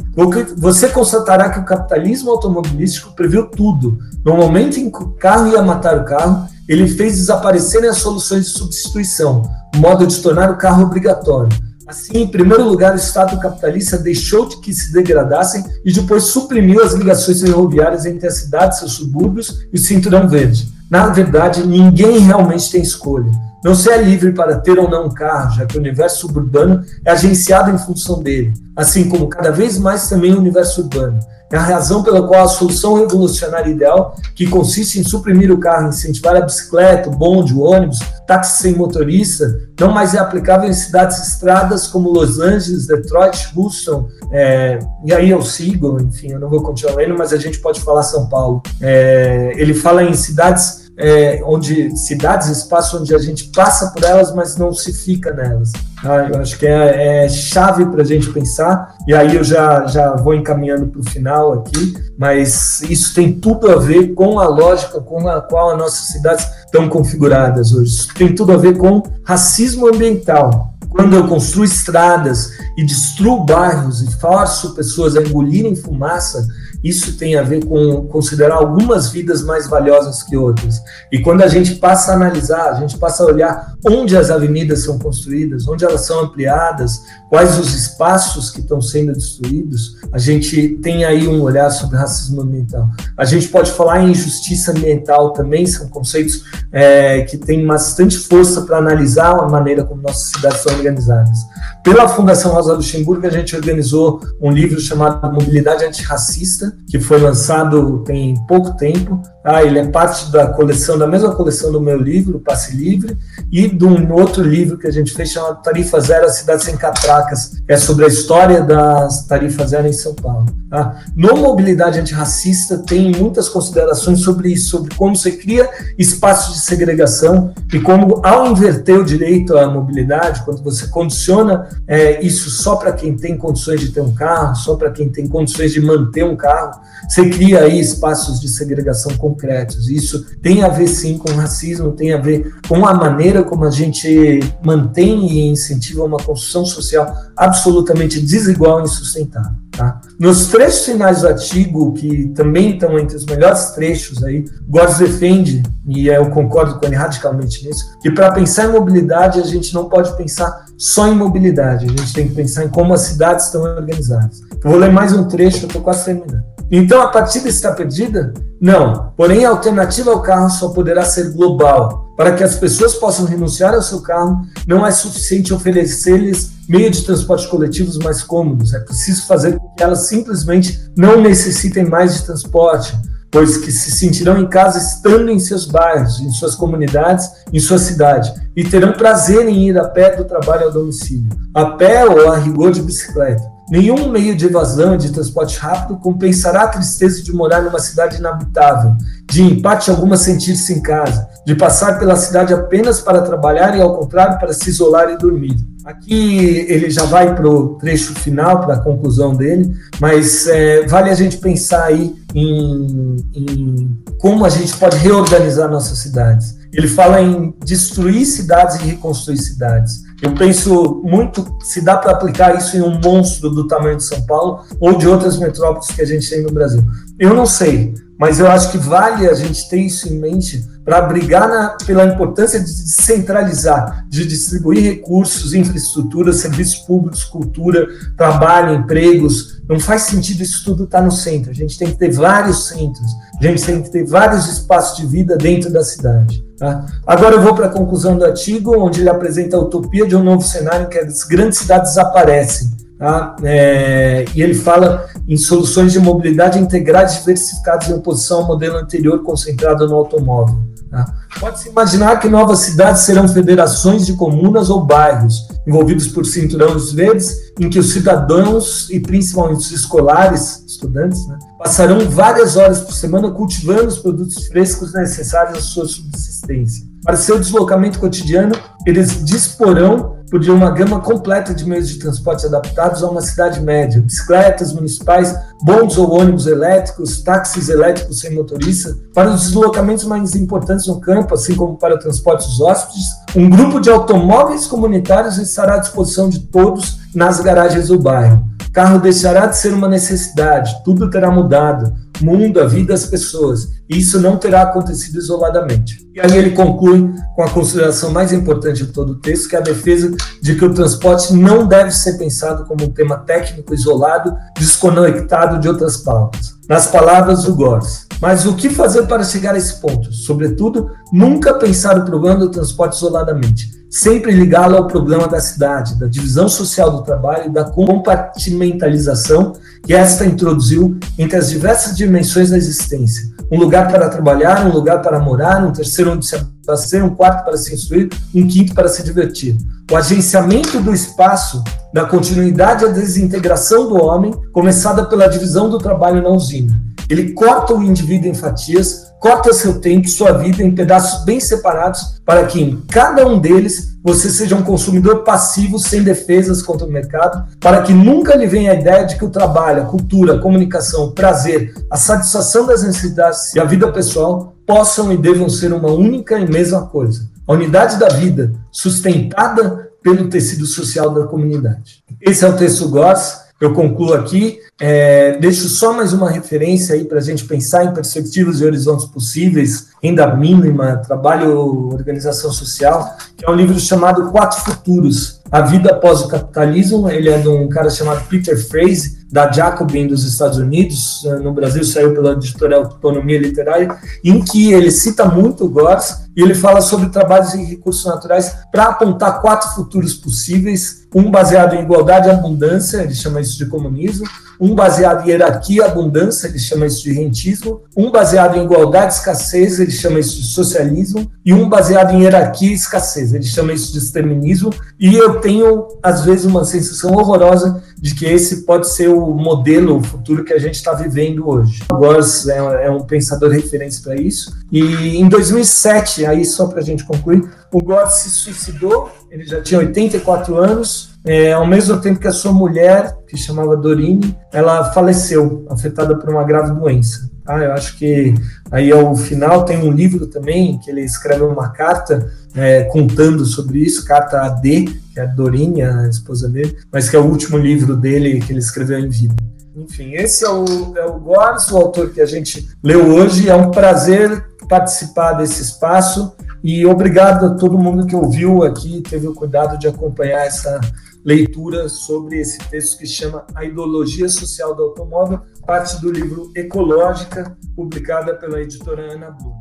Você 0.56 0.88
constatará 0.88 1.50
que 1.50 1.58
o 1.58 1.64
capitalismo 1.64 2.30
automobilístico 2.30 3.14
previu 3.14 3.48
tudo. 3.48 3.98
No 4.24 4.34
momento 4.34 4.78
em 4.78 4.90
que 4.90 5.02
o 5.02 5.08
carro 5.08 5.48
ia 5.48 5.60
matar 5.60 5.98
o 5.98 6.04
carro, 6.06 6.48
ele 6.66 6.88
fez 6.88 7.16
desaparecerem 7.16 7.90
as 7.90 7.98
soluções 7.98 8.46
de 8.46 8.52
substituição, 8.52 9.42
o 9.74 9.78
modo 9.78 10.06
de 10.06 10.18
tornar 10.22 10.50
o 10.50 10.56
carro 10.56 10.84
obrigatório. 10.84 11.52
Assim, 11.86 12.22
em 12.22 12.26
primeiro 12.26 12.64
lugar, 12.64 12.94
o 12.94 12.96
Estado 12.96 13.38
capitalista 13.38 13.98
deixou 13.98 14.48
de 14.48 14.58
que 14.62 14.72
se 14.72 14.90
degradassem 14.90 15.62
e 15.84 15.92
depois 15.92 16.24
suprimiu 16.24 16.82
as 16.82 16.94
ligações 16.94 17.42
ferroviárias 17.42 18.06
entre 18.06 18.26
as 18.26 18.36
cidades, 18.38 18.78
seus 18.78 18.92
subúrbios 18.92 19.66
e 19.70 19.76
o 19.76 19.78
cinturão 19.78 20.26
verde. 20.26 20.72
Na 20.90 21.08
verdade, 21.08 21.66
ninguém 21.66 22.20
realmente 22.20 22.70
tem 22.70 22.80
escolha. 22.80 23.30
Não 23.64 23.74
se 23.74 23.90
é 23.90 24.02
livre 24.02 24.32
para 24.32 24.58
ter 24.58 24.78
ou 24.78 24.90
não 24.90 25.06
um 25.06 25.14
carro, 25.14 25.54
já 25.54 25.66
que 25.66 25.76
o 25.76 25.80
universo 25.80 26.22
suburbano 26.22 26.84
é 27.04 27.12
agenciado 27.12 27.70
em 27.70 27.78
função 27.78 28.22
dele, 28.22 28.52
assim 28.76 29.08
como 29.08 29.28
cada 29.28 29.52
vez 29.52 29.78
mais 29.78 30.08
também 30.08 30.34
o 30.34 30.38
universo 30.38 30.82
urbano. 30.82 31.20
É 31.52 31.56
a 31.58 31.60
razão 31.60 32.02
pela 32.02 32.26
qual 32.26 32.44
a 32.44 32.48
solução 32.48 32.94
revolucionária 32.94 33.70
ideal, 33.70 34.16
que 34.34 34.46
consiste 34.46 34.98
em 34.98 35.04
suprimir 35.04 35.52
o 35.52 35.58
carro, 35.58 35.90
incentivar 35.90 36.34
a 36.34 36.40
bicicleta, 36.40 37.10
o 37.10 37.12
bonde, 37.12 37.52
o 37.52 37.60
ônibus, 37.60 37.98
táxi 38.26 38.62
sem 38.62 38.74
motorista, 38.74 39.44
não 39.78 39.92
mais 39.92 40.14
é 40.14 40.18
aplicável 40.18 40.68
em 40.68 40.72
cidades 40.72 41.18
estradas 41.28 41.86
como 41.86 42.08
Los 42.08 42.40
Angeles, 42.40 42.86
Detroit, 42.86 43.52
Houston, 43.54 44.08
é, 44.32 44.78
e 45.04 45.12
aí 45.12 45.28
eu 45.28 45.42
sigo, 45.42 46.00
enfim, 46.00 46.32
eu 46.32 46.40
não 46.40 46.48
vou 46.48 46.62
continuar 46.62 46.94
lendo, 46.94 47.16
mas 47.18 47.34
a 47.34 47.36
gente 47.36 47.58
pode 47.58 47.82
falar 47.82 48.02
São 48.02 48.26
Paulo. 48.30 48.62
É, 48.80 49.52
ele 49.56 49.74
fala 49.74 50.02
em 50.02 50.14
cidades 50.14 50.81
é, 50.96 51.40
onde 51.44 51.96
cidades, 51.96 52.48
espaços 52.48 53.00
onde 53.00 53.14
a 53.14 53.18
gente 53.18 53.44
passa 53.44 53.90
por 53.90 54.04
elas, 54.04 54.34
mas 54.34 54.56
não 54.56 54.72
se 54.72 54.92
fica 54.92 55.32
nelas. 55.32 55.72
Ah, 56.04 56.28
eu 56.32 56.40
acho 56.40 56.58
que 56.58 56.66
é, 56.66 57.24
é 57.24 57.28
chave 57.28 57.86
para 57.86 58.02
a 58.02 58.04
gente 58.04 58.28
pensar, 58.30 58.96
e 59.06 59.14
aí 59.14 59.36
eu 59.36 59.44
já, 59.44 59.86
já 59.86 60.16
vou 60.16 60.34
encaminhando 60.34 60.88
para 60.88 61.00
o 61.00 61.04
final 61.04 61.52
aqui, 61.52 61.94
mas 62.18 62.82
isso 62.82 63.14
tem 63.14 63.32
tudo 63.32 63.70
a 63.70 63.76
ver 63.76 64.12
com 64.14 64.38
a 64.38 64.48
lógica 64.48 65.00
com 65.00 65.28
a 65.28 65.40
qual 65.40 65.70
as 65.70 65.78
nossas 65.78 66.08
cidades 66.08 66.46
estão 66.64 66.88
configuradas 66.88 67.72
hoje. 67.72 67.92
Isso 67.92 68.14
tem 68.14 68.34
tudo 68.34 68.52
a 68.52 68.56
ver 68.56 68.76
com 68.76 69.02
racismo 69.24 69.86
ambiental. 69.86 70.72
Quando 70.90 71.16
eu 71.16 71.26
construo 71.26 71.64
estradas 71.64 72.50
e 72.76 72.84
destruo 72.84 73.44
bairros 73.46 74.02
e 74.02 74.12
forço 74.20 74.74
pessoas 74.74 75.16
a 75.16 75.22
engolirem 75.22 75.74
fumaça, 75.74 76.46
isso 76.82 77.16
tem 77.16 77.36
a 77.36 77.42
ver 77.42 77.64
com 77.64 78.06
considerar 78.08 78.56
algumas 78.56 79.10
vidas 79.10 79.42
mais 79.42 79.68
valiosas 79.68 80.22
que 80.22 80.36
outras. 80.36 80.82
E 81.10 81.20
quando 81.20 81.42
a 81.42 81.48
gente 81.48 81.76
passa 81.76 82.12
a 82.12 82.14
analisar, 82.14 82.72
a 82.72 82.74
gente 82.74 82.98
passa 82.98 83.22
a 83.22 83.26
olhar 83.26 83.74
onde 83.86 84.16
as 84.16 84.30
avenidas 84.30 84.82
são 84.82 84.98
construídas, 84.98 85.66
onde 85.68 85.84
elas 85.84 86.02
são 86.02 86.20
ampliadas, 86.20 87.02
quais 87.28 87.58
os 87.58 87.74
espaços 87.74 88.50
que 88.50 88.60
estão 88.60 88.80
sendo 88.80 89.12
destruídos, 89.12 89.96
a 90.12 90.18
gente 90.18 90.78
tem 90.82 91.04
aí 91.04 91.26
um 91.26 91.40
olhar 91.42 91.70
sobre 91.70 91.96
racismo 91.96 92.42
ambiental. 92.42 92.88
A 93.16 93.24
gente 93.24 93.48
pode 93.48 93.70
falar 93.72 94.02
em 94.02 94.14
justiça 94.14 94.72
ambiental 94.72 95.32
também, 95.32 95.66
são 95.66 95.88
conceitos 95.88 96.44
é, 96.70 97.22
que 97.22 97.38
têm 97.38 97.66
bastante 97.66 98.18
força 98.18 98.62
para 98.62 98.78
analisar 98.78 99.30
a 99.30 99.48
maneira 99.48 99.84
como 99.84 100.02
nossas 100.02 100.30
cidades 100.30 100.60
são 100.60 100.74
organizadas. 100.74 101.38
Pela 101.82 102.08
Fundação 102.08 102.52
Rosa 102.52 102.74
Luxemburgo, 102.74 103.26
a 103.26 103.30
gente 103.30 103.56
organizou 103.56 104.20
um 104.40 104.50
livro 104.50 104.80
chamado 104.80 105.32
Mobilidade 105.32 105.84
Antirracista, 105.84 106.72
que 106.88 107.00
foi 107.00 107.18
lançado 107.18 108.02
tem 108.04 108.34
pouco 108.46 108.76
tempo. 108.76 109.20
Ah, 109.44 109.64
ele 109.64 109.80
é 109.80 109.86
parte 109.88 110.30
da 110.30 110.46
coleção, 110.46 110.96
da 110.96 111.06
mesma 111.06 111.34
coleção 111.34 111.72
do 111.72 111.80
meu 111.80 111.96
livro, 111.96 112.38
Passe 112.38 112.76
Livre, 112.76 113.18
e 113.50 113.66
de 113.66 113.84
um 113.84 114.12
outro 114.12 114.42
livro 114.42 114.78
que 114.78 114.86
a 114.86 114.90
gente 114.92 115.12
fez 115.12 115.30
chamado 115.30 115.60
Tarifa 115.62 115.98
Zero, 115.98 116.26
a 116.26 116.30
Cidade 116.30 116.64
Sem 116.64 116.76
Catracas, 116.76 117.60
que 117.66 117.72
é 117.72 117.76
sobre 117.76 118.04
a 118.04 118.08
história 118.08 118.62
das 118.62 119.26
tarifas 119.26 119.70
zero 119.70 119.88
em 119.88 119.92
São 119.92 120.14
Paulo. 120.14 120.46
Tá? 120.70 121.02
No 121.16 121.36
Mobilidade 121.36 121.98
Antirracista 121.98 122.78
tem 122.78 123.10
muitas 123.10 123.48
considerações 123.48 124.20
sobre 124.20 124.50
isso, 124.52 124.70
sobre 124.70 124.94
como 124.94 125.16
você 125.16 125.32
cria 125.32 125.68
espaços 125.98 126.54
de 126.54 126.60
segregação 126.60 127.52
e 127.72 127.80
como, 127.80 128.24
ao 128.24 128.46
inverter 128.46 128.98
o 128.98 129.04
direito 129.04 129.58
à 129.58 129.68
mobilidade, 129.68 130.44
quando 130.44 130.62
você 130.62 130.86
condiciona 130.86 131.51
é, 131.86 132.24
isso 132.24 132.50
só 132.50 132.76
para 132.76 132.92
quem 132.92 133.16
tem 133.16 133.36
condições 133.36 133.80
de 133.80 133.90
ter 133.90 134.00
um 134.00 134.14
carro, 134.14 134.54
só 134.56 134.76
para 134.76 134.90
quem 134.90 135.08
tem 135.08 135.26
condições 135.26 135.72
de 135.72 135.80
manter 135.80 136.24
um 136.24 136.36
carro, 136.36 136.80
você 137.08 137.28
cria 137.28 137.60
aí 137.60 137.78
espaços 137.78 138.40
de 138.40 138.48
segregação 138.48 139.16
concretos. 139.16 139.88
Isso 139.88 140.24
tem 140.40 140.62
a 140.62 140.68
ver 140.68 140.86
sim 140.86 141.18
com 141.18 141.32
racismo, 141.32 141.92
tem 141.92 142.12
a 142.12 142.18
ver 142.18 142.54
com 142.68 142.86
a 142.86 142.94
maneira 142.94 143.42
como 143.42 143.64
a 143.64 143.70
gente 143.70 144.40
mantém 144.64 145.26
e 145.30 145.48
incentiva 145.48 146.04
uma 146.04 146.18
construção 146.18 146.64
social 146.64 147.14
absolutamente 147.36 148.20
desigual 148.20 148.80
e 148.80 148.84
insustentável. 148.84 149.62
Tá? 149.72 150.00
Nos 150.18 150.48
trechos 150.48 150.84
finais 150.84 151.22
do 151.22 151.28
artigo, 151.28 151.94
que 151.94 152.28
também 152.28 152.74
estão 152.74 152.98
entre 152.98 153.16
os 153.16 153.24
melhores 153.24 153.70
trechos 153.70 154.22
aí, 154.22 154.44
Góes 154.68 154.98
defende, 154.98 155.62
e 155.88 156.08
eu 156.08 156.28
concordo 156.30 156.78
com 156.78 156.86
ele 156.86 156.94
radicalmente 156.94 157.66
nisso, 157.66 157.98
que 158.00 158.10
para 158.10 158.32
pensar 158.32 158.66
em 158.66 158.72
mobilidade 158.72 159.40
a 159.40 159.44
gente 159.44 159.72
não 159.72 159.88
pode 159.88 160.14
pensar 160.16 160.66
só 160.82 161.06
em 161.06 161.14
mobilidade, 161.14 161.84
a 161.84 161.88
gente 161.88 162.12
tem 162.12 162.26
que 162.26 162.34
pensar 162.34 162.64
em 162.64 162.68
como 162.68 162.92
as 162.92 163.02
cidades 163.02 163.46
estão 163.46 163.62
organizadas. 163.62 164.40
Vou 164.64 164.76
ler 164.76 164.90
mais 164.90 165.12
um 165.12 165.28
trecho, 165.28 165.58
eu 165.62 165.66
estou 165.68 165.80
quase 165.80 166.06
terminando. 166.06 166.42
Então 166.72 167.00
a 167.00 167.06
partida 167.06 167.48
está 167.48 167.70
perdida? 167.70 168.34
Não. 168.60 169.12
Porém, 169.16 169.44
a 169.44 169.50
alternativa 169.50 170.10
ao 170.10 170.20
carro 170.20 170.50
só 170.50 170.70
poderá 170.70 171.04
ser 171.04 171.30
global. 171.34 172.12
Para 172.16 172.32
que 172.32 172.42
as 172.42 172.56
pessoas 172.56 172.94
possam 172.94 173.26
renunciar 173.26 173.74
ao 173.74 173.80
seu 173.80 174.00
carro, 174.00 174.40
não 174.66 174.84
é 174.84 174.90
suficiente 174.90 175.54
oferecer-lhes 175.54 176.50
meios 176.68 176.96
de 176.96 177.04
transporte 177.04 177.46
coletivos 177.46 177.96
mais 177.98 178.20
cômodos. 178.24 178.74
É 178.74 178.80
preciso 178.80 179.24
fazer 179.28 179.56
com 179.56 179.68
que 179.76 179.84
elas 179.84 180.00
simplesmente 180.06 180.90
não 180.96 181.20
necessitem 181.20 181.84
mais 181.84 182.16
de 182.16 182.26
transporte, 182.26 182.92
pois 183.32 183.56
que 183.56 183.72
se 183.72 183.90
sentirão 183.90 184.38
em 184.38 184.46
casa 184.46 184.78
estando 184.78 185.30
em 185.30 185.40
seus 185.40 185.64
bairros, 185.64 186.20
em 186.20 186.30
suas 186.30 186.54
comunidades, 186.54 187.28
em 187.50 187.58
sua 187.58 187.78
cidade, 187.78 188.30
e 188.54 188.62
terão 188.62 188.92
prazer 188.92 189.48
em 189.48 189.68
ir 189.68 189.78
a 189.78 189.88
pé 189.88 190.14
do 190.14 190.24
trabalho 190.24 190.66
ao 190.66 190.72
domicílio, 190.72 191.30
a 191.54 191.64
pé 191.64 192.04
ou 192.04 192.30
a 192.30 192.36
rigor 192.36 192.70
de 192.70 192.82
bicicleta. 192.82 193.51
Nenhum 193.72 194.10
meio 194.10 194.36
de 194.36 194.44
evasão 194.44 194.98
de 194.98 195.10
transporte 195.10 195.58
rápido 195.58 195.98
compensará 195.98 196.64
a 196.64 196.68
tristeza 196.68 197.22
de 197.22 197.32
morar 197.32 197.62
numa 197.62 197.78
cidade 197.78 198.18
inabitável, 198.18 198.94
de 199.24 199.42
empate 199.42 199.90
alguma 199.90 200.18
sentir-se 200.18 200.74
em 200.74 200.82
casa, 200.82 201.26
de 201.46 201.54
passar 201.54 201.98
pela 201.98 202.14
cidade 202.14 202.52
apenas 202.52 203.00
para 203.00 203.22
trabalhar 203.22 203.74
e, 203.74 203.80
ao 203.80 203.96
contrário, 203.96 204.38
para 204.38 204.52
se 204.52 204.68
isolar 204.68 205.08
e 205.08 205.16
dormir. 205.16 205.56
Aqui 205.86 206.66
ele 206.68 206.90
já 206.90 207.06
vai 207.06 207.34
para 207.34 207.48
o 207.48 207.78
trecho 207.78 208.14
final, 208.14 208.60
para 208.60 208.74
a 208.74 208.78
conclusão 208.78 209.34
dele, 209.34 209.74
mas 209.98 210.46
é, 210.48 210.86
vale 210.86 211.08
a 211.08 211.14
gente 211.14 211.38
pensar 211.38 211.84
aí 211.84 212.14
em, 212.34 213.16
em 213.34 213.98
como 214.18 214.44
a 214.44 214.50
gente 214.50 214.76
pode 214.76 214.98
reorganizar 214.98 215.70
nossas 215.70 215.96
cidades. 215.96 216.58
Ele 216.72 216.88
fala 216.88 217.20
em 217.20 217.54
destruir 217.64 218.24
cidades 218.24 218.76
e 218.76 218.84
reconstruir 218.84 219.36
cidades. 219.36 220.02
Eu 220.22 220.34
penso 220.34 221.02
muito 221.04 221.44
se 221.60 221.80
dá 221.80 221.96
para 221.96 222.12
aplicar 222.12 222.56
isso 222.56 222.76
em 222.76 222.80
um 222.80 222.98
monstro 222.98 223.50
do 223.50 223.66
tamanho 223.66 223.96
de 223.96 224.04
São 224.04 224.24
Paulo 224.24 224.64
ou 224.80 224.96
de 224.96 225.06
outras 225.06 225.38
metrópoles 225.38 225.88
que 225.88 226.00
a 226.00 226.06
gente 226.06 226.28
tem 226.30 226.42
no 226.42 226.52
Brasil. 226.52 226.82
Eu 227.18 227.34
não 227.34 227.44
sei, 227.44 227.92
mas 228.22 228.38
eu 228.38 228.46
acho 228.46 228.70
que 228.70 228.78
vale 228.78 229.28
a 229.28 229.34
gente 229.34 229.68
ter 229.68 229.78
isso 229.78 230.08
em 230.08 230.16
mente 230.16 230.64
para 230.84 231.02
brigar 231.02 231.48
na, 231.48 231.76
pela 231.84 232.04
importância 232.04 232.60
de 232.60 232.66
descentralizar, 232.66 234.06
de 234.08 234.24
distribuir 234.24 234.80
recursos, 234.80 235.54
infraestrutura, 235.54 236.32
serviços 236.32 236.76
públicos, 236.86 237.24
cultura, 237.24 237.84
trabalho, 238.16 238.76
empregos. 238.76 239.60
Não 239.68 239.80
faz 239.80 240.02
sentido 240.02 240.40
isso 240.40 240.64
tudo 240.64 240.84
estar 240.84 241.00
tá 241.00 241.04
no 241.04 241.10
centro. 241.10 241.50
A 241.50 241.54
gente 241.54 241.76
tem 241.76 241.88
que 241.88 241.98
ter 241.98 242.12
vários 242.12 242.68
centros, 242.68 243.08
a 243.40 243.44
gente 243.44 243.64
tem 243.64 243.82
que 243.82 243.90
ter 243.90 244.06
vários 244.06 244.46
espaços 244.46 244.98
de 244.98 245.04
vida 245.04 245.36
dentro 245.36 245.72
da 245.72 245.82
cidade. 245.82 246.46
Tá? 246.56 246.86
Agora 247.04 247.34
eu 247.34 247.42
vou 247.42 247.56
para 247.56 247.66
a 247.66 247.70
conclusão 247.70 248.16
do 248.16 248.24
artigo, 248.24 248.78
onde 248.78 249.00
ele 249.00 249.10
apresenta 249.10 249.56
a 249.56 249.60
utopia 249.60 250.06
de 250.06 250.14
um 250.14 250.22
novo 250.22 250.42
cenário 250.42 250.86
em 250.86 250.88
que 250.88 250.98
as 250.98 251.24
grandes 251.24 251.58
cidades 251.58 251.96
desaparecem. 251.96 252.70
Tá? 253.02 253.34
É, 253.42 254.24
e 254.32 254.40
ele 254.40 254.54
fala 254.54 255.08
em 255.28 255.36
soluções 255.36 255.92
de 255.92 256.00
mobilidade 256.00 256.58
integradas 256.58 257.14
diversificadas 257.16 257.88
em 257.88 257.94
oposição 257.94 258.40
ao 258.40 258.46
modelo 258.46 258.76
anterior 258.76 259.22
concentrado 259.22 259.88
no 259.88 259.94
automóvel. 259.94 260.72
Tá? 260.90 261.06
Pode-se 261.40 261.70
imaginar 261.70 262.20
que 262.20 262.28
novas 262.28 262.58
cidades 262.58 263.02
serão 263.02 263.26
federações 263.26 264.04
de 264.04 264.12
comunas 264.12 264.68
ou 264.68 264.84
bairros, 264.84 265.48
envolvidos 265.66 266.08
por 266.08 266.26
cinturões 266.26 266.92
verdes, 266.92 267.34
em 267.58 267.70
que 267.70 267.78
os 267.78 267.92
cidadãos, 267.92 268.90
e 268.90 269.00
principalmente 269.00 269.60
os 269.60 269.72
escolares, 269.72 270.62
estudantes, 270.66 271.26
né, 271.26 271.38
passarão 271.58 272.10
várias 272.10 272.56
horas 272.56 272.80
por 272.80 272.92
semana 272.92 273.30
cultivando 273.30 273.86
os 273.86 273.98
produtos 273.98 274.46
frescos 274.48 274.92
necessários 274.92 275.58
à 275.58 275.60
sua 275.62 275.88
subsistência. 275.88 276.91
Para 277.04 277.16
seu 277.16 277.38
deslocamento 277.38 277.98
cotidiano, 277.98 278.54
eles 278.86 279.24
disporão 279.24 280.16
de 280.38 280.50
uma 280.50 280.70
gama 280.70 281.00
completa 281.00 281.52
de 281.52 281.68
meios 281.68 281.88
de 281.88 281.98
transporte 281.98 282.46
adaptados 282.46 283.02
a 283.02 283.10
uma 283.10 283.20
cidade 283.20 283.60
média: 283.60 284.00
bicicletas 284.00 284.72
municipais, 284.72 285.36
bons 285.62 285.98
ou 285.98 286.18
ônibus 286.18 286.46
elétricos, 286.46 287.20
táxis 287.22 287.68
elétricos 287.68 288.20
sem 288.20 288.34
motorista. 288.34 288.96
Para 289.12 289.30
os 289.30 289.42
deslocamentos 289.42 290.04
mais 290.04 290.34
importantes 290.34 290.86
no 290.86 291.00
campo, 291.00 291.34
assim 291.34 291.54
como 291.54 291.76
para 291.76 291.96
o 291.96 291.98
transporte 291.98 292.46
dos 292.46 292.60
hóspedes, 292.60 293.04
um 293.34 293.50
grupo 293.50 293.80
de 293.80 293.90
automóveis 293.90 294.66
comunitários 294.66 295.38
estará 295.38 295.74
à 295.74 295.78
disposição 295.78 296.28
de 296.28 296.38
todos 296.38 296.98
nas 297.14 297.40
garagens 297.40 297.88
do 297.88 297.98
bairro. 297.98 298.44
Carro 298.72 299.00
deixará 299.00 299.46
de 299.46 299.58
ser 299.58 299.74
uma 299.74 299.88
necessidade, 299.88 300.82
tudo 300.82 301.10
terá 301.10 301.30
mudado 301.30 301.92
mundo, 302.20 302.60
a 302.60 302.66
vida 302.66 302.92
das 302.92 303.06
pessoas. 303.06 303.70
E 303.88 303.98
isso 303.98 304.20
não 304.20 304.36
terá 304.36 304.62
acontecido 304.62 305.18
isoladamente. 305.18 305.98
E 306.14 306.20
aí 306.20 306.36
ele 306.36 306.50
conclui 306.50 307.12
com 307.34 307.42
a 307.42 307.50
consideração 307.50 308.10
mais 308.10 308.32
importante 308.32 308.84
de 308.84 308.92
todo 308.92 309.12
o 309.12 309.18
texto, 309.18 309.48
que 309.48 309.56
é 309.56 309.58
a 309.58 309.62
defesa 309.62 310.14
de 310.40 310.54
que 310.54 310.64
o 310.64 310.74
transporte 310.74 311.32
não 311.32 311.66
deve 311.66 311.90
ser 311.90 312.18
pensado 312.18 312.64
como 312.64 312.84
um 312.84 312.90
tema 312.90 313.16
técnico 313.18 313.72
isolado, 313.72 314.36
desconectado 314.58 315.58
de 315.58 315.68
outras 315.68 315.96
pautas. 315.96 316.54
Nas 316.68 316.86
palavras 316.86 317.44
do 317.44 317.54
Gores. 317.54 318.06
Mas 318.20 318.46
o 318.46 318.54
que 318.54 318.70
fazer 318.70 319.06
para 319.06 319.24
chegar 319.24 319.54
a 319.54 319.58
esse 319.58 319.80
ponto? 319.80 320.12
Sobretudo, 320.12 320.90
nunca 321.12 321.54
pensar 321.54 321.98
o 321.98 322.04
problema 322.04 322.38
do 322.38 322.50
transporte 322.50 322.96
isoladamente 322.96 323.82
sempre 323.92 324.32
ligá-lo 324.32 324.78
ao 324.78 324.86
problema 324.86 325.28
da 325.28 325.38
cidade, 325.38 325.96
da 325.96 326.06
divisão 326.06 326.48
social 326.48 326.90
do 326.90 327.02
trabalho 327.02 327.48
e 327.48 327.52
da 327.52 327.62
compartimentalização 327.62 329.52
que 329.82 329.92
esta 329.92 330.24
introduziu 330.24 330.98
entre 331.18 331.36
as 331.36 331.50
diversas 331.50 331.94
dimensões 332.06 332.50
da 332.50 332.56
existência. 332.56 333.24
Um 333.50 333.58
lugar 333.58 333.90
para 333.90 334.08
trabalhar, 334.08 334.66
um 334.66 334.72
lugar 334.72 335.00
para 335.02 335.20
morar, 335.20 335.64
um 335.64 335.72
terceiro 335.72 336.12
onde 336.12 336.26
se 336.26 336.34
abastecer, 336.34 337.04
um 337.04 337.14
quarto 337.14 337.44
para 337.44 337.56
se 337.56 337.74
instruir, 337.74 338.08
um 338.34 338.46
quinto 338.46 338.74
para 338.74 338.88
se 338.88 339.02
divertir. 339.02 339.56
O 339.90 339.96
agenciamento 339.96 340.80
do 340.80 340.92
espaço 340.92 341.62
da 341.92 342.04
continuidade 342.04 342.84
a 342.84 342.88
desintegração 342.88 343.88
do 343.88 344.02
homem, 344.02 344.32
começada 344.52 345.04
pela 345.04 345.28
divisão 345.28 345.68
do 345.68 345.78
trabalho 345.78 346.22
na 346.22 346.30
usina. 346.30 346.80
Ele 347.08 347.32
corta 347.32 347.74
o 347.74 347.82
indivíduo 347.82 348.28
em 348.30 348.34
fatias, 348.34 349.11
corta 349.22 349.52
seu 349.52 349.80
tempo, 349.80 350.08
sua 350.08 350.32
vida 350.32 350.64
em 350.64 350.74
pedaços 350.74 351.24
bem 351.24 351.38
separados, 351.38 352.20
para 352.26 352.44
que 352.44 352.60
em 352.60 352.82
cada 352.90 353.24
um 353.24 353.38
deles 353.38 353.96
você 354.02 354.28
seja 354.28 354.56
um 354.56 354.64
consumidor 354.64 355.22
passivo, 355.22 355.78
sem 355.78 356.02
defesas 356.02 356.60
contra 356.60 356.84
o 356.84 356.90
mercado, 356.90 357.46
para 357.60 357.82
que 357.82 357.94
nunca 357.94 358.34
lhe 358.34 358.48
venha 358.48 358.72
a 358.72 358.74
ideia 358.74 359.04
de 359.04 359.14
que 359.14 359.24
o 359.24 359.30
trabalho, 359.30 359.82
a 359.82 359.86
cultura, 359.86 360.34
a 360.34 360.40
comunicação, 360.40 361.04
o 361.04 361.12
prazer, 361.12 361.72
a 361.88 361.96
satisfação 361.96 362.66
das 362.66 362.82
necessidades 362.82 363.54
e 363.54 363.60
a 363.60 363.64
vida 363.64 363.92
pessoal 363.92 364.56
possam 364.66 365.12
e 365.12 365.16
devam 365.16 365.48
ser 365.48 365.72
uma 365.72 365.92
única 365.92 366.36
e 366.36 366.50
mesma 366.50 366.88
coisa. 366.88 367.30
A 367.46 367.52
unidade 367.52 368.00
da 368.00 368.08
vida, 368.08 368.52
sustentada 368.72 369.88
pelo 370.02 370.28
tecido 370.28 370.66
social 370.66 371.10
da 371.10 371.28
comunidade. 371.28 372.02
Esse 372.20 372.44
é 372.44 372.48
o 372.48 372.56
texto 372.56 372.88
Goss. 372.88 373.41
Eu 373.62 373.72
concluo 373.72 374.12
aqui. 374.12 374.58
É, 374.80 375.38
deixo 375.38 375.68
só 375.68 375.92
mais 375.92 376.12
uma 376.12 376.28
referência 376.28 376.96
aí 376.96 377.04
para 377.04 377.18
a 377.18 377.22
gente 377.22 377.44
pensar 377.44 377.84
em 377.84 377.94
perspectivas 377.94 378.60
e 378.60 378.64
horizontes 378.64 379.06
possíveis, 379.06 379.90
renda 380.02 380.34
mínima, 380.34 380.96
trabalho, 380.96 381.88
organização 381.92 382.50
social, 382.50 383.16
que 383.36 383.46
é 383.46 383.48
um 383.48 383.54
livro 383.54 383.78
chamado 383.78 384.32
Quatro 384.32 384.58
Futuros, 384.62 385.40
A 385.48 385.60
Vida 385.60 385.92
Após 385.92 386.22
o 386.22 386.28
Capitalismo, 386.28 387.08
ele 387.08 387.28
é 387.28 387.38
de 387.38 387.46
um 387.46 387.68
cara 387.68 387.88
chamado 387.88 388.26
Peter 388.28 388.58
Frase, 388.66 389.21
da 389.32 389.50
Jacobin 389.50 390.06
dos 390.06 390.24
Estados 390.24 390.58
Unidos, 390.58 391.22
no 391.42 391.54
Brasil 391.54 391.82
saiu 391.82 392.12
pela 392.12 392.32
editora 392.32 392.76
Autonomia 392.76 393.40
Literária, 393.40 393.96
em 394.22 394.44
que 394.44 394.74
ele 394.74 394.90
cita 394.90 395.24
muito 395.24 395.64
o 395.64 395.70
Gors 395.70 396.26
e 396.36 396.42
ele 396.42 396.54
fala 396.54 396.82
sobre 396.82 397.08
trabalhos 397.08 397.54
e 397.54 397.64
recursos 397.64 398.04
naturais 398.04 398.54
para 398.70 398.84
apontar 398.84 399.40
quatro 399.40 399.70
futuros 399.70 400.12
possíveis, 400.12 401.06
um 401.14 401.30
baseado 401.30 401.74
em 401.74 401.82
igualdade 401.82 402.28
e 402.28 402.30
abundância, 402.30 402.98
ele 402.98 403.14
chama 403.14 403.40
isso 403.40 403.56
de 403.56 403.66
comunismo, 403.66 404.26
um 404.62 404.76
baseado 404.76 405.26
em 405.26 405.30
hierarquia 405.30 405.82
e 405.82 405.84
abundância, 405.84 406.46
ele 406.46 406.56
chama 406.60 406.86
isso 406.86 407.02
de 407.02 407.12
rentismo, 407.12 407.80
um 407.96 408.12
baseado 408.12 408.56
em 408.56 408.62
igualdade 408.64 409.14
escassez, 409.14 409.80
ele 409.80 409.90
chama 409.90 410.20
isso 410.20 410.40
de 410.40 410.46
socialismo, 410.46 411.28
e 411.44 411.52
um 411.52 411.68
baseado 411.68 412.14
em 412.14 412.22
hierarquia 412.22 412.70
e 412.70 412.74
escassez, 412.74 413.34
ele 413.34 413.42
chama 413.42 413.72
isso 413.72 413.92
de 413.92 413.98
exterminismo, 413.98 414.72
e 415.00 415.16
eu 415.16 415.40
tenho, 415.40 415.88
às 416.00 416.24
vezes, 416.24 416.44
uma 416.44 416.64
sensação 416.64 417.10
horrorosa 417.10 417.82
de 418.00 418.14
que 418.14 418.24
esse 418.24 418.62
pode 418.62 418.88
ser 418.88 419.08
o 419.08 419.34
modelo, 419.34 419.96
o 419.96 420.02
futuro 420.02 420.44
que 420.44 420.52
a 420.52 420.58
gente 420.60 420.76
está 420.76 420.92
vivendo 420.92 421.48
hoje. 421.48 421.82
O 421.92 421.96
Gors 421.96 422.46
é, 422.46 422.86
é 422.86 422.90
um 422.90 423.00
pensador 423.00 423.50
referência 423.50 424.00
para 424.04 424.14
isso, 424.14 424.56
e 424.70 425.16
em 425.16 425.28
2007, 425.28 426.24
aí 426.24 426.44
só 426.44 426.68
para 426.68 426.78
a 426.78 426.84
gente 426.84 427.04
concluir, 427.04 427.42
o 427.72 427.82
God 427.82 428.08
se 428.08 428.28
suicidou, 428.28 429.10
ele 429.30 429.44
já 429.44 429.62
tinha 429.62 429.80
84 429.80 430.56
anos, 430.56 431.12
é, 431.24 431.52
ao 431.52 431.66
mesmo 431.66 432.00
tempo 432.00 432.20
que 432.20 432.28
a 432.28 432.32
sua 432.32 432.52
mulher, 432.52 433.16
que 433.26 433.36
chamava 433.36 433.76
Dorine, 433.76 434.36
ela 434.52 434.92
faleceu, 434.92 435.64
afetada 435.70 436.16
por 436.16 436.28
uma 436.28 436.44
grave 436.44 436.78
doença. 436.78 437.30
Ah, 437.46 437.58
eu 437.58 437.72
acho 437.72 437.96
que 437.96 438.34
aí 438.70 438.92
ao 438.92 439.16
final 439.16 439.64
tem 439.64 439.78
um 439.78 439.90
livro 439.90 440.26
também 440.28 440.78
que 440.78 440.90
ele 440.90 441.00
escreve 441.00 441.42
uma 441.42 441.70
carta 441.70 442.30
é, 442.54 442.84
contando 442.84 443.44
sobre 443.44 443.80
isso, 443.80 444.04
carta 444.04 444.42
AD, 444.42 444.84
que 445.12 445.18
é 445.18 445.22
a 445.22 445.26
Dorine, 445.26 445.82
a 445.82 446.08
esposa 446.08 446.48
dele, 446.48 446.76
mas 446.92 447.08
que 447.08 447.16
é 447.16 447.18
o 447.18 447.24
último 447.24 447.56
livro 447.56 447.96
dele 447.96 448.40
que 448.40 448.52
ele 448.52 448.60
escreveu 448.60 448.98
em 448.98 449.08
vida. 449.08 449.34
Enfim, 449.74 450.12
esse 450.14 450.44
é 450.44 450.50
o, 450.50 450.64
é 450.96 451.06
o 451.06 451.18
o 451.18 451.76
autor 451.76 452.10
que 452.10 452.20
a 452.20 452.26
gente 452.26 452.68
leu 452.82 453.06
hoje. 453.14 453.48
É 453.48 453.54
um 453.54 453.70
prazer 453.70 454.44
participar 454.68 455.32
desse 455.32 455.62
espaço 455.62 456.32
e 456.62 456.86
obrigado 456.86 457.46
a 457.46 457.54
todo 457.56 457.76
mundo 457.76 458.06
que 458.06 458.14
ouviu 458.14 458.62
aqui, 458.62 459.02
teve 459.02 459.26
o 459.26 459.34
cuidado 459.34 459.76
de 459.78 459.88
acompanhar 459.88 460.46
essa 460.46 460.80
leitura 461.24 461.88
sobre 461.88 462.40
esse 462.40 462.58
texto 462.68 462.98
que 462.98 463.06
chama 463.06 463.44
A 463.54 463.64
Ideologia 463.64 464.28
Social 464.28 464.74
do 464.74 464.84
Automóvel, 464.84 465.40
parte 465.66 466.00
do 466.00 466.10
livro 466.10 466.52
Ecológica, 466.54 467.56
publicada 467.74 468.34
pela 468.36 468.60
editora 468.60 469.12
Ana 469.12 469.30
Blum. 469.30 469.54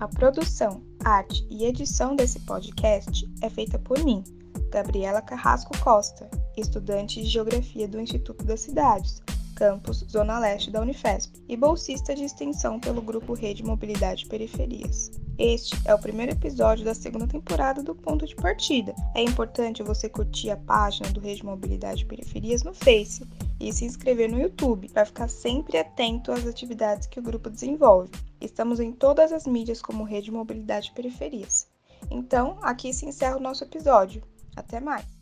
A 0.00 0.08
produção, 0.08 0.80
arte 1.04 1.46
e 1.50 1.66
edição 1.66 2.14
desse 2.14 2.40
podcast 2.40 3.28
é 3.42 3.50
feita 3.50 3.78
por 3.78 4.02
mim, 4.04 4.22
Gabriela 4.70 5.20
Carrasco 5.20 5.76
Costa, 5.80 6.30
estudante 6.56 7.22
de 7.22 7.28
Geografia 7.28 7.88
do 7.88 8.00
Instituto 8.00 8.44
das 8.44 8.60
Cidades, 8.60 9.20
campus 9.58 10.04
Zona 10.08 10.38
Leste 10.38 10.70
da 10.70 10.80
Unifesp, 10.80 11.42
e 11.48 11.56
bolsista 11.56 12.14
de 12.14 12.22
extensão 12.22 12.78
pelo 12.78 13.02
grupo 13.02 13.34
Rede 13.34 13.64
Mobilidade 13.64 14.24
Periferias. 14.26 15.10
Este 15.36 15.76
é 15.84 15.92
o 15.92 15.98
primeiro 15.98 16.30
episódio 16.30 16.84
da 16.84 16.94
segunda 16.94 17.26
temporada 17.26 17.82
do 17.82 17.92
Ponto 17.92 18.24
de 18.24 18.36
Partida. 18.36 18.94
É 19.16 19.22
importante 19.22 19.82
você 19.82 20.08
curtir 20.08 20.50
a 20.50 20.56
página 20.56 21.10
do 21.10 21.20
Rede 21.20 21.44
Mobilidade 21.44 22.06
Periferias 22.06 22.62
no 22.62 22.72
Face 22.72 23.26
e 23.58 23.72
se 23.72 23.84
inscrever 23.84 24.30
no 24.30 24.40
YouTube 24.40 24.88
para 24.90 25.04
ficar 25.04 25.28
sempre 25.28 25.76
atento 25.76 26.30
às 26.30 26.46
atividades 26.46 27.08
que 27.08 27.18
o 27.18 27.22
grupo 27.22 27.50
desenvolve. 27.50 28.12
Estamos 28.40 28.78
em 28.78 28.92
todas 28.92 29.32
as 29.32 29.44
mídias 29.44 29.82
como 29.82 30.04
Rede 30.04 30.30
Mobilidade 30.30 30.92
Periferias. 30.92 31.66
Então, 32.08 32.58
aqui 32.62 32.92
se 32.92 33.06
encerra 33.06 33.36
o 33.36 33.42
nosso 33.42 33.64
episódio. 33.64 34.22
Até 34.54 34.78
mais! 34.78 35.17